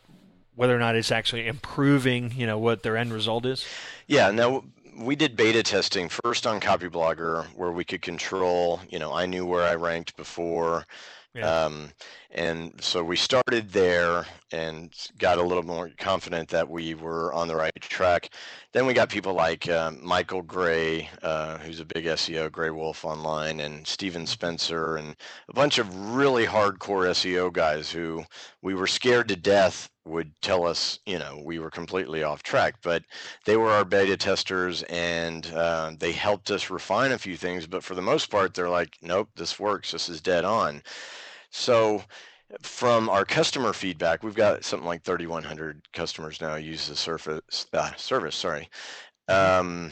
whether 0.55 0.75
or 0.75 0.79
not 0.79 0.95
it's 0.95 1.11
actually 1.11 1.45
improving, 1.45 2.31
you 2.35 2.47
know, 2.47 2.57
what 2.57 2.81
their 2.81 2.97
end 2.97 3.13
result 3.13 3.45
is? 3.45 3.65
Yeah, 4.07 4.31
no, 4.31 4.65
we 4.97 5.15
did 5.15 5.35
beta 5.35 5.63
testing 5.63 6.09
first 6.09 6.45
on 6.47 6.59
Copyblogger 6.59 7.45
where 7.55 7.71
we 7.71 7.83
could 7.83 8.01
control, 8.01 8.79
you 8.89 8.99
know, 8.99 9.13
I 9.13 9.25
knew 9.25 9.45
where 9.45 9.63
I 9.63 9.75
ranked 9.75 10.15
before. 10.15 10.85
Yeah. 11.33 11.65
Um, 11.65 11.89
and 12.33 12.73
so 12.81 13.03
we 13.03 13.15
started 13.15 13.71
there 13.71 14.25
and 14.51 14.91
got 15.19 15.37
a 15.37 15.43
little 15.43 15.63
more 15.63 15.91
confident 15.99 16.49
that 16.49 16.67
we 16.67 16.95
were 16.95 17.31
on 17.31 17.47
the 17.47 17.55
right 17.55 17.71
track. 17.79 18.29
Then 18.71 18.87
we 18.87 18.93
got 18.93 19.09
people 19.09 19.33
like 19.33 19.69
uh, 19.69 19.91
Michael 20.01 20.41
Gray, 20.41 21.09
uh, 21.21 21.59
who's 21.59 21.79
a 21.79 21.85
big 21.85 22.05
SEO, 22.05 22.51
Gray 22.51 22.71
Wolf 22.71 23.05
Online, 23.05 23.59
and 23.59 23.85
Steven 23.85 24.25
Spencer, 24.25 24.97
and 24.97 25.15
a 25.47 25.53
bunch 25.53 25.77
of 25.77 26.15
really 26.15 26.47
hardcore 26.47 27.07
SEO 27.11 27.53
guys 27.53 27.91
who 27.91 28.23
we 28.63 28.73
were 28.73 28.87
scared 28.87 29.27
to 29.27 29.35
death 29.35 29.89
would 30.05 30.31
tell 30.41 30.65
us, 30.65 30.99
you 31.05 31.19
know, 31.19 31.39
we 31.45 31.59
were 31.59 31.69
completely 31.69 32.23
off 32.23 32.41
track. 32.41 32.75
But 32.81 33.03
they 33.45 33.57
were 33.57 33.69
our 33.69 33.85
beta 33.85 34.17
testers 34.17 34.81
and 34.83 35.45
uh, 35.53 35.91
they 35.99 36.11
helped 36.11 36.49
us 36.49 36.71
refine 36.71 37.11
a 37.11 37.19
few 37.19 37.37
things. 37.37 37.67
But 37.67 37.83
for 37.83 37.93
the 37.93 38.01
most 38.01 38.31
part, 38.31 38.55
they're 38.55 38.69
like, 38.69 38.97
nope, 39.03 39.29
this 39.35 39.59
works. 39.59 39.91
This 39.91 40.09
is 40.09 40.19
dead 40.19 40.45
on. 40.45 40.81
So 41.53 42.03
from 42.61 43.09
our 43.09 43.25
customer 43.25 43.73
feedback, 43.73 44.23
we've 44.23 44.35
got 44.35 44.65
something 44.65 44.87
like 44.87 45.03
3,100 45.03 45.81
customers 45.93 46.41
now 46.41 46.55
use 46.55 46.87
the 46.87 46.95
surface 46.95 47.67
uh, 47.73 47.93
service. 47.95 48.35
Sorry. 48.35 48.69
Mm-hmm. 49.29 49.59
Um, 49.59 49.91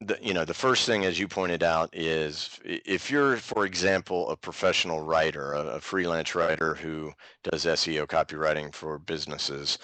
the, 0.00 0.18
you 0.22 0.32
know, 0.32 0.44
the 0.44 0.54
first 0.54 0.86
thing, 0.86 1.04
as 1.04 1.18
you 1.18 1.28
pointed 1.28 1.62
out, 1.62 1.90
is 1.92 2.58
if 2.64 3.10
you're, 3.10 3.36
for 3.36 3.66
example, 3.66 4.30
a 4.30 4.36
professional 4.36 5.02
writer, 5.02 5.52
a, 5.52 5.66
a 5.66 5.80
freelance 5.80 6.34
writer 6.34 6.74
who 6.74 7.12
does 7.42 7.66
SEO 7.66 8.06
copywriting 8.06 8.72
for 8.72 8.98
businesses, 8.98 9.78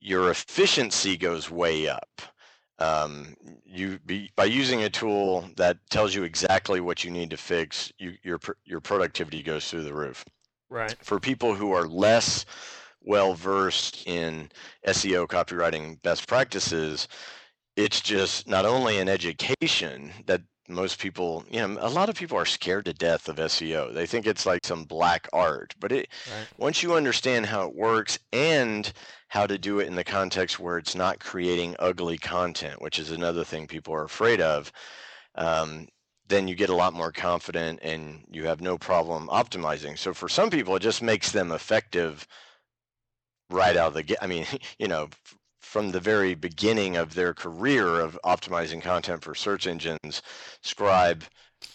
your 0.00 0.30
efficiency 0.30 1.16
goes 1.16 1.50
way 1.50 1.88
up. 1.88 2.22
Um, 2.78 3.34
you 3.64 3.98
be, 4.06 4.30
by 4.36 4.44
using 4.44 4.82
a 4.82 4.90
tool 4.90 5.48
that 5.56 5.78
tells 5.90 6.14
you 6.14 6.24
exactly 6.24 6.80
what 6.80 7.04
you 7.04 7.10
need 7.10 7.30
to 7.30 7.36
fix, 7.36 7.92
you, 7.98 8.14
your 8.22 8.40
your 8.64 8.80
productivity 8.80 9.42
goes 9.42 9.70
through 9.70 9.84
the 9.84 9.94
roof. 9.94 10.24
Right. 10.70 10.96
For 11.02 11.20
people 11.20 11.54
who 11.54 11.72
are 11.72 11.86
less 11.86 12.46
well 13.02 13.34
versed 13.34 14.06
in 14.06 14.50
SEO 14.86 15.26
copywriting 15.26 16.00
best 16.02 16.26
practices, 16.26 17.08
it's 17.76 18.00
just 18.00 18.48
not 18.48 18.64
only 18.64 18.98
an 18.98 19.08
education 19.08 20.12
that 20.26 20.42
most 20.68 20.98
people, 20.98 21.44
you 21.50 21.60
know, 21.60 21.76
a 21.80 21.90
lot 21.90 22.08
of 22.08 22.16
people 22.16 22.38
are 22.38 22.46
scared 22.46 22.86
to 22.86 22.94
death 22.94 23.28
of 23.28 23.36
SEO. 23.36 23.92
They 23.92 24.06
think 24.06 24.26
it's 24.26 24.46
like 24.46 24.64
some 24.64 24.84
black 24.84 25.28
art, 25.32 25.74
but 25.78 25.92
it 25.92 26.08
right. 26.32 26.46
once 26.56 26.82
you 26.82 26.94
understand 26.94 27.46
how 27.46 27.68
it 27.68 27.74
works 27.74 28.18
and 28.32 28.90
how 29.28 29.46
to 29.46 29.58
do 29.58 29.80
it 29.80 29.88
in 29.88 29.94
the 29.94 30.04
context 30.04 30.58
where 30.58 30.78
it's 30.78 30.94
not 30.94 31.20
creating 31.20 31.76
ugly 31.78 32.16
content, 32.16 32.80
which 32.80 32.98
is 32.98 33.10
another 33.10 33.44
thing 33.44 33.66
people 33.66 33.92
are 33.94 34.04
afraid 34.04 34.40
of, 34.40 34.72
um, 35.34 35.86
then 36.28 36.48
you 36.48 36.54
get 36.54 36.70
a 36.70 36.74
lot 36.74 36.94
more 36.94 37.12
confident 37.12 37.80
and 37.82 38.24
you 38.30 38.46
have 38.46 38.60
no 38.60 38.78
problem 38.78 39.28
optimizing. 39.28 39.98
So 39.98 40.14
for 40.14 40.28
some 40.28 40.50
people, 40.50 40.76
it 40.76 40.80
just 40.80 41.02
makes 41.02 41.32
them 41.32 41.52
effective 41.52 42.26
right 43.50 43.76
out 43.76 43.88
of 43.88 43.94
the 43.94 44.02
gate. 44.02 44.18
I 44.22 44.26
mean, 44.26 44.46
you 44.78 44.88
know, 44.88 45.08
from 45.60 45.90
the 45.90 46.00
very 46.00 46.34
beginning 46.34 46.96
of 46.96 47.14
their 47.14 47.34
career 47.34 48.00
of 48.00 48.18
optimizing 48.24 48.82
content 48.82 49.22
for 49.22 49.34
search 49.34 49.66
engines, 49.66 50.22
Scribe 50.62 51.24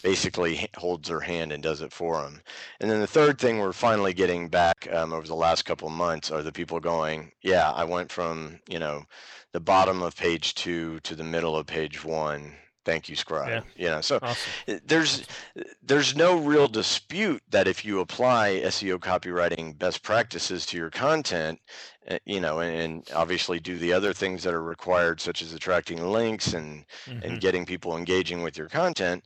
basically 0.02 0.68
holds 0.76 1.08
their 1.08 1.20
hand 1.20 1.52
and 1.52 1.62
does 1.62 1.80
it 1.80 1.92
for 1.92 2.22
them. 2.22 2.40
And 2.80 2.90
then 2.90 3.00
the 3.00 3.06
third 3.06 3.38
thing 3.38 3.58
we're 3.58 3.72
finally 3.72 4.14
getting 4.14 4.48
back 4.48 4.88
um, 4.92 5.12
over 5.12 5.26
the 5.26 5.34
last 5.34 5.64
couple 5.64 5.88
months 5.90 6.30
are 6.30 6.42
the 6.42 6.52
people 6.52 6.80
going, 6.80 7.32
yeah, 7.42 7.70
I 7.72 7.84
went 7.84 8.10
from, 8.12 8.60
you 8.68 8.78
know, 8.78 9.04
the 9.52 9.60
bottom 9.60 10.02
of 10.02 10.16
page 10.16 10.54
two 10.54 11.00
to 11.00 11.14
the 11.16 11.24
middle 11.24 11.56
of 11.56 11.66
page 11.66 12.04
one 12.04 12.54
thank 12.84 13.08
you 13.08 13.16
scribe 13.16 13.48
yeah. 13.48 13.60
you 13.76 13.86
know 13.86 14.00
so 14.00 14.18
awesome. 14.22 14.52
Eh, 14.68 14.78
there's 14.86 15.26
there's 15.82 16.16
no 16.16 16.38
real 16.38 16.68
dispute 16.68 17.42
that 17.50 17.68
if 17.68 17.84
you 17.84 18.00
apply 18.00 18.60
seo 18.66 18.98
copywriting 18.98 19.76
best 19.78 20.02
practices 20.02 20.64
to 20.66 20.76
your 20.76 20.90
content 20.90 21.58
eh, 22.06 22.18
you 22.24 22.40
know 22.40 22.60
and, 22.60 22.76
and 22.76 23.10
obviously 23.14 23.60
do 23.60 23.78
the 23.78 23.92
other 23.92 24.12
things 24.12 24.42
that 24.42 24.54
are 24.54 24.62
required 24.62 25.20
such 25.20 25.42
as 25.42 25.52
attracting 25.52 26.02
links 26.02 26.54
and 26.54 26.84
mm-hmm. 27.06 27.22
and 27.22 27.40
getting 27.40 27.66
people 27.66 27.96
engaging 27.96 28.42
with 28.42 28.56
your 28.56 28.68
content 28.68 29.24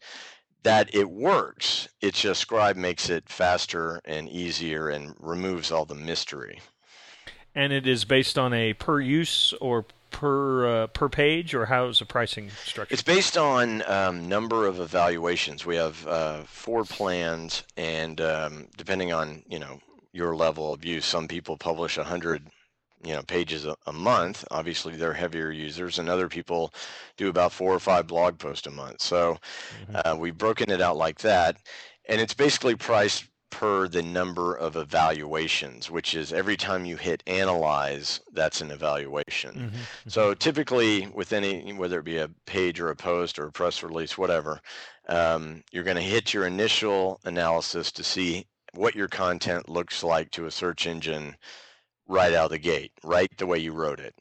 that 0.63 0.93
it 0.95 1.09
works 1.09 1.89
it's 2.01 2.21
just 2.21 2.41
scribe 2.41 2.77
makes 2.77 3.09
it 3.09 3.29
faster 3.29 4.01
and 4.05 4.29
easier 4.29 4.89
and 4.89 5.15
removes 5.21 5.71
all 5.71 5.85
the 5.85 5.95
mystery 5.95 6.61
and 7.55 7.73
it 7.73 7.87
is 7.87 8.05
based 8.05 8.37
on 8.37 8.53
a 8.53 8.73
per 8.75 9.01
use 9.01 9.55
or 9.61 9.87
per 10.15 10.67
uh, 10.67 10.87
per 10.87 11.09
page, 11.09 11.55
or 11.55 11.67
how 11.67 11.87
is 11.87 11.99
the 11.99 12.05
pricing 12.05 12.49
structured? 12.65 12.93
It's 12.93 13.03
based 13.03 13.37
on 13.37 13.83
um, 13.91 14.29
number 14.29 14.65
of 14.67 14.79
evaluations. 14.79 15.67
We 15.67 15.75
have 15.75 16.07
uh, 16.07 16.43
four 16.45 16.85
plans, 16.85 17.65
and 17.77 18.21
um, 18.21 18.69
depending 18.77 19.13
on 19.13 19.43
you 19.49 19.59
know 19.59 19.81
your 20.13 20.37
level 20.37 20.73
of 20.73 20.85
use, 20.85 21.05
some 21.05 21.27
people 21.27 21.57
publish 21.57 21.99
a 21.99 22.05
hundred 22.05 22.47
you 23.03 23.13
know 23.13 23.23
pages 23.23 23.67
a, 23.67 23.75
a, 23.87 23.93
month. 23.93 24.45
Obviously, 24.53 24.95
they're 24.95 25.13
heavier 25.13 25.51
users, 25.51 25.99
and 25.99 26.09
other 26.09 26.29
people 26.29 26.73
do 27.17 27.29
about 27.29 27.51
four 27.51 27.75
or 27.75 27.81
five 27.81 28.07
blog 28.07 28.39
posts 28.39 28.69
a 28.69 28.71
month. 28.71 29.03
So 29.03 29.37
mm-hmm. 29.91 29.97
uh, 30.05 30.15
we've 30.15 30.39
broken 30.39 30.71
it 30.71 30.81
out 30.81 30.97
like 30.97 31.19
that, 31.23 31.57
and 32.09 32.21
it's 32.21 32.35
basically 32.35 32.77
priced 32.77 33.25
per 33.55 33.87
the 33.87 34.03
number 34.03 34.57
of 34.57 34.75
evaluations, 34.75 35.89
which 35.89 36.17
is 36.17 36.33
every 36.33 36.57
time 36.57 36.85
you 36.85 36.97
hit 36.97 37.23
analyze, 37.29 38.21
that's 38.33 38.61
an 38.61 38.73
evaluation. 38.73 39.55
Mm-hmm. 39.55 39.67
mm-hmm. 39.67 40.09
So 40.11 40.35
typically, 40.35 41.07
with 41.15 41.33
any, 41.33 41.73
whether 41.73 42.01
it 42.01 42.05
be 42.05 42.19
a 42.19 42.31
page 42.47 42.81
or 42.81 42.91
a 42.91 42.97
post 42.97 43.39
or 43.39 43.47
a 43.47 43.53
press 43.53 43.85
release, 43.85 44.19
whatever, 44.19 44.61
um, 45.09 45.63
you're 45.71 45.85
going 45.85 45.97
to 45.97 46.03
hit 46.03 46.35
your 46.35 46.49
initial 46.49 47.21
analysis 47.25 47.93
to 47.93 48.03
see 48.03 48.45
what 48.73 48.97
your 48.97 49.07
content 49.07 49.69
looks 49.69 50.03
like 50.03 50.33
to 50.33 50.47
a 50.47 50.51
search 50.51 50.89
engine 50.89 51.37
right 52.09 52.35
out 52.35 52.47
of 52.47 52.51
the 52.51 52.59
gate, 52.59 52.91
right 53.05 53.31
the 53.39 53.47
way 53.47 53.59
you 53.59 53.73
wrote 53.73 54.01
it 54.01 54.17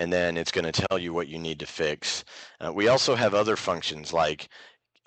and 0.00 0.12
then 0.12 0.36
it's 0.36 0.52
going 0.52 0.70
to 0.70 0.86
tell 0.86 0.96
you 0.96 1.12
what 1.12 1.26
you 1.26 1.40
need 1.40 1.58
to 1.58 1.66
fix. 1.66 2.24
Uh, 2.60 2.72
we 2.72 2.86
also 2.86 3.16
have 3.16 3.34
other 3.34 3.56
functions 3.56 4.12
like 4.12 4.48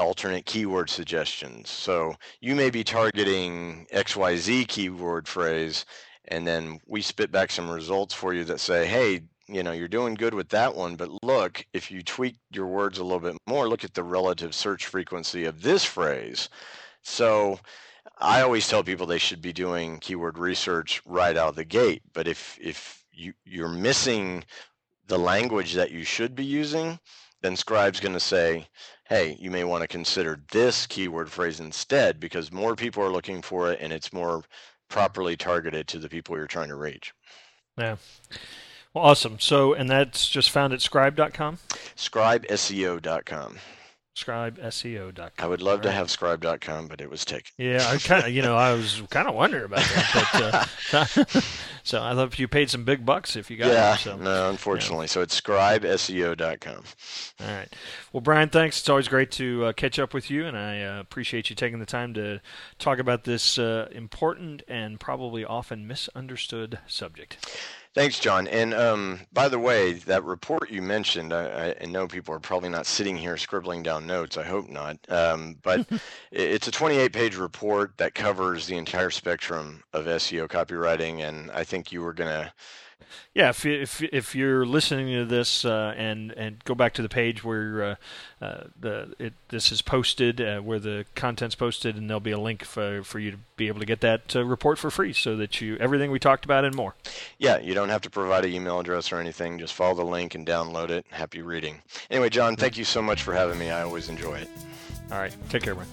alternate 0.02 0.46
keyword 0.46 0.90
suggestions. 0.90 1.70
So 1.70 2.16
you 2.42 2.56
may 2.56 2.70
be 2.70 2.84
targeting 2.84 3.88
XYZ 3.94 4.68
keyword 4.68 5.28
phrase, 5.28 5.86
and 6.28 6.48
then 6.48 6.80
we 6.88 7.02
spit 7.02 7.32
back 7.32 7.52
some 7.52 7.70
results 7.70 8.14
for 8.14 8.34
you 8.34 8.44
that 8.46 8.60
say, 8.60 8.86
hey, 8.86 9.22
you 9.48 9.64
know, 9.64 9.72
you're 9.72 9.88
doing 9.88 10.14
good 10.16 10.34
with 10.34 10.50
that 10.50 10.76
one, 10.76 10.96
but 10.96 11.10
look, 11.24 11.66
if 11.74 11.92
you 11.92 12.02
tweak 12.02 12.38
your 12.52 12.68
words 12.68 12.98
a 13.00 13.04
little 13.04 13.20
bit 13.20 13.38
more, 13.48 13.68
look 13.68 13.84
at 13.84 13.94
the 13.94 14.04
relative 14.04 14.56
search 14.56 14.86
frequency 14.86 15.46
of 15.46 15.62
this 15.62 15.84
phrase. 15.84 16.50
So 17.04 17.60
I 18.18 18.42
always 18.42 18.68
tell 18.68 18.84
people 18.84 19.06
they 19.06 19.18
should 19.18 19.42
be 19.42 19.54
doing 19.54 20.00
keyword 20.00 20.38
research 20.38 21.02
right 21.06 21.36
out 21.36 21.50
of 21.50 21.56
the 21.56 21.66
gate. 21.66 22.02
But 22.14 22.28
if 22.28 22.58
if 22.62 23.04
you, 23.12 23.34
you're 23.46 23.68
missing 23.68 24.46
the 25.08 25.20
language 25.20 25.74
that 25.74 25.92
you 25.92 26.04
should 26.04 26.36
be 26.36 26.46
using, 26.46 27.00
then 27.42 27.56
Scribe's 27.56 28.00
going 28.00 28.14
to 28.14 28.20
say, 28.20 28.68
hey, 29.12 29.36
you 29.42 29.52
may 29.52 29.66
want 29.66 29.82
to 29.82 29.90
consider 29.90 30.40
this 30.54 30.88
keyword 30.88 31.30
phrase 31.30 31.60
instead 31.60 32.18
because 32.18 32.50
more 32.50 32.78
people 32.78 33.04
are 33.04 33.10
looking 33.10 33.42
for 33.42 33.70
it 33.70 33.78
and 33.82 33.92
it's 33.92 34.14
more 34.14 34.42
properly 34.88 35.36
targeted 35.36 35.86
to 35.86 36.00
the 36.00 36.08
people 36.08 36.38
you're 36.38 36.48
trying 36.48 36.70
to 36.70 36.78
reach. 36.78 37.14
Yeah. 37.78 37.98
Well, 38.94 39.04
awesome. 39.04 39.38
So, 39.38 39.74
and 39.74 39.90
that's 39.90 40.30
just 40.30 40.50
found 40.50 40.72
at 40.72 40.82
scribe.com? 40.82 41.58
Scribeseo.com 41.98 43.58
scribeseo.com. 44.16 45.32
I 45.40 45.48
would 45.48 45.62
love 45.62 45.80
right. 45.80 45.84
to 45.84 45.92
have 45.92 46.12
scribe.com, 46.12 46.88
but 46.88 47.02
it 47.02 47.10
was 47.10 47.26
taken. 47.26 47.52
Yeah, 47.58 47.88
I 47.88 47.98
kind 47.98 48.26
of, 48.26 48.32
you 48.32 48.42
know, 48.42 48.56
I 48.56 48.74
was 48.74 49.02
kind 49.10 49.28
of 49.28 49.36
wondering 49.36 49.66
about 49.66 49.80
that. 49.80 50.68
But, 50.92 51.18
uh, 51.38 51.42
so 51.84 52.04
I 52.04 52.14
thought 52.14 52.38
you 52.38 52.48
paid 52.48 52.70
some 52.70 52.84
big 52.84 53.06
bucks 53.06 53.36
if 53.36 53.50
you 53.50 53.58
got 53.58 53.68
yeah, 53.68 53.94
it. 53.94 54.00
So, 54.00 54.18
no, 54.18 54.50
unfortunately. 54.50 55.06
Yeah. 55.06 55.12
So 55.12 55.22
it's 55.22 55.40
scribeseo.com. 55.40 56.84
All 57.40 57.48
right. 57.48 57.74
Well, 58.14 58.20
Brian, 58.20 58.50
thanks. 58.50 58.80
It's 58.80 58.90
always 58.90 59.08
great 59.08 59.32
to 59.32 59.66
uh, 59.66 59.74
catch 59.74 59.98
up 59.98 60.14
with 60.14 60.30
you, 60.30 60.46
and 60.46 60.58
I 60.58 60.84
uh, 60.84 61.00
appreciate 61.00 61.50
you 61.50 61.56
taking 61.56 61.80
the 61.80 61.86
time 61.86 62.14
to 62.16 62.42
talk 62.78 63.00
about 63.00 63.24
this 63.24 63.58
uh, 63.58 63.88
important 63.94 64.64
and 64.68 65.00
probably 65.00 65.46
often 65.46 65.88
misunderstood 65.88 66.80
subject. 66.88 67.38
Thanks, 67.94 68.20
John. 68.20 68.50
And 68.50 68.74
um, 68.74 69.22
by 69.32 69.48
the 69.48 69.60
way, 69.60 69.94
that 69.94 70.26
report 70.26 70.70
you 70.70 70.82
mentioned, 70.82 71.32
I, 71.32 71.74
I, 71.82 71.86
know 71.86 72.06
people 72.06 72.34
are 72.34 72.40
probably 72.40 72.70
not 72.70 72.86
sitting 72.86 73.18
here 73.18 73.36
scribbling 73.38 73.84
down 73.84 74.08
notes. 74.08 74.38
I 74.38 74.44
hope 74.44 74.70
not. 74.70 74.98
Um, 75.10 75.58
but 75.62 75.86
it's 76.32 76.68
a 76.68 76.72
28 76.72 77.14
page 77.14 77.36
report 77.36 77.98
that 77.98 78.16
covers 78.16 78.68
the 78.68 78.78
entire 78.78 79.10
spectrum 79.10 79.84
of 79.92 80.06
SEO 80.06 80.48
copywriting. 80.50 81.20
And 81.28 81.52
I 81.52 81.66
think 81.66 81.92
you 81.92 82.02
were 82.02 82.14
going 82.14 82.30
to 82.30 82.54
yeah, 83.34 83.50
if 83.50 83.66
if 83.66 84.02
if 84.02 84.36
you're 84.36 84.66
listening 84.66 85.08
to 85.14 85.26
this 85.26 85.66
uh, 85.66 85.94
and 85.98 86.32
and 86.34 86.64
go 86.66 86.76
back 86.76 86.94
to 86.94 87.02
the 87.02 87.10
page 87.10 87.44
where 87.44 87.84
uh, 87.84 87.96
uh, 88.46 88.64
the 88.80 89.14
it, 89.20 89.34
this 89.50 89.72
is 89.72 89.82
posted, 89.82 90.42
uh, 90.42 90.60
where 90.60 90.80
the 90.80 91.06
content's 91.16 91.56
posted, 91.56 91.96
and 91.96 92.10
there'll 92.10 92.20
be 92.20 92.32
a 92.32 92.40
link 92.40 92.64
for 92.64 93.04
for 93.04 93.20
you 93.20 93.32
to 93.32 93.38
be 93.56 93.68
able 93.68 93.80
to 93.80 93.86
get 93.86 94.02
that 94.02 94.36
uh, 94.36 94.44
report 94.44 94.78
for 94.78 94.92
free, 94.92 95.14
so 95.14 95.36
that 95.38 95.62
you 95.62 95.78
everything 95.78 96.12
we 96.12 96.20
talked 96.20 96.46
about 96.46 96.66
and 96.66 96.76
more. 96.76 96.96
Yeah, 97.38 97.60
you 97.60 97.74
don't 97.74 97.90
have 97.90 98.02
to 98.02 98.10
provide 98.10 98.46
an 98.46 98.54
email 98.54 98.80
address 98.80 99.12
or 99.12 99.20
anything. 99.20 99.60
Just 99.60 99.74
follow 99.74 99.96
the 99.96 100.04
link 100.06 100.36
and 100.36 100.46
download 100.46 100.90
it. 100.90 101.06
Happy 101.10 101.42
reading. 101.42 101.82
Anyway, 102.10 102.30
John, 102.30 102.56
thank 102.56 102.78
you 102.78 102.84
so 102.84 103.02
much 103.02 103.24
for 103.24 103.34
having 103.34 103.58
me. 103.58 103.70
I 103.70 103.82
always 103.82 104.10
enjoy 104.10 104.36
it. 104.36 104.50
All 105.12 105.20
right, 105.20 105.36
take 105.50 105.64
care, 105.64 105.76
man. 105.76 105.88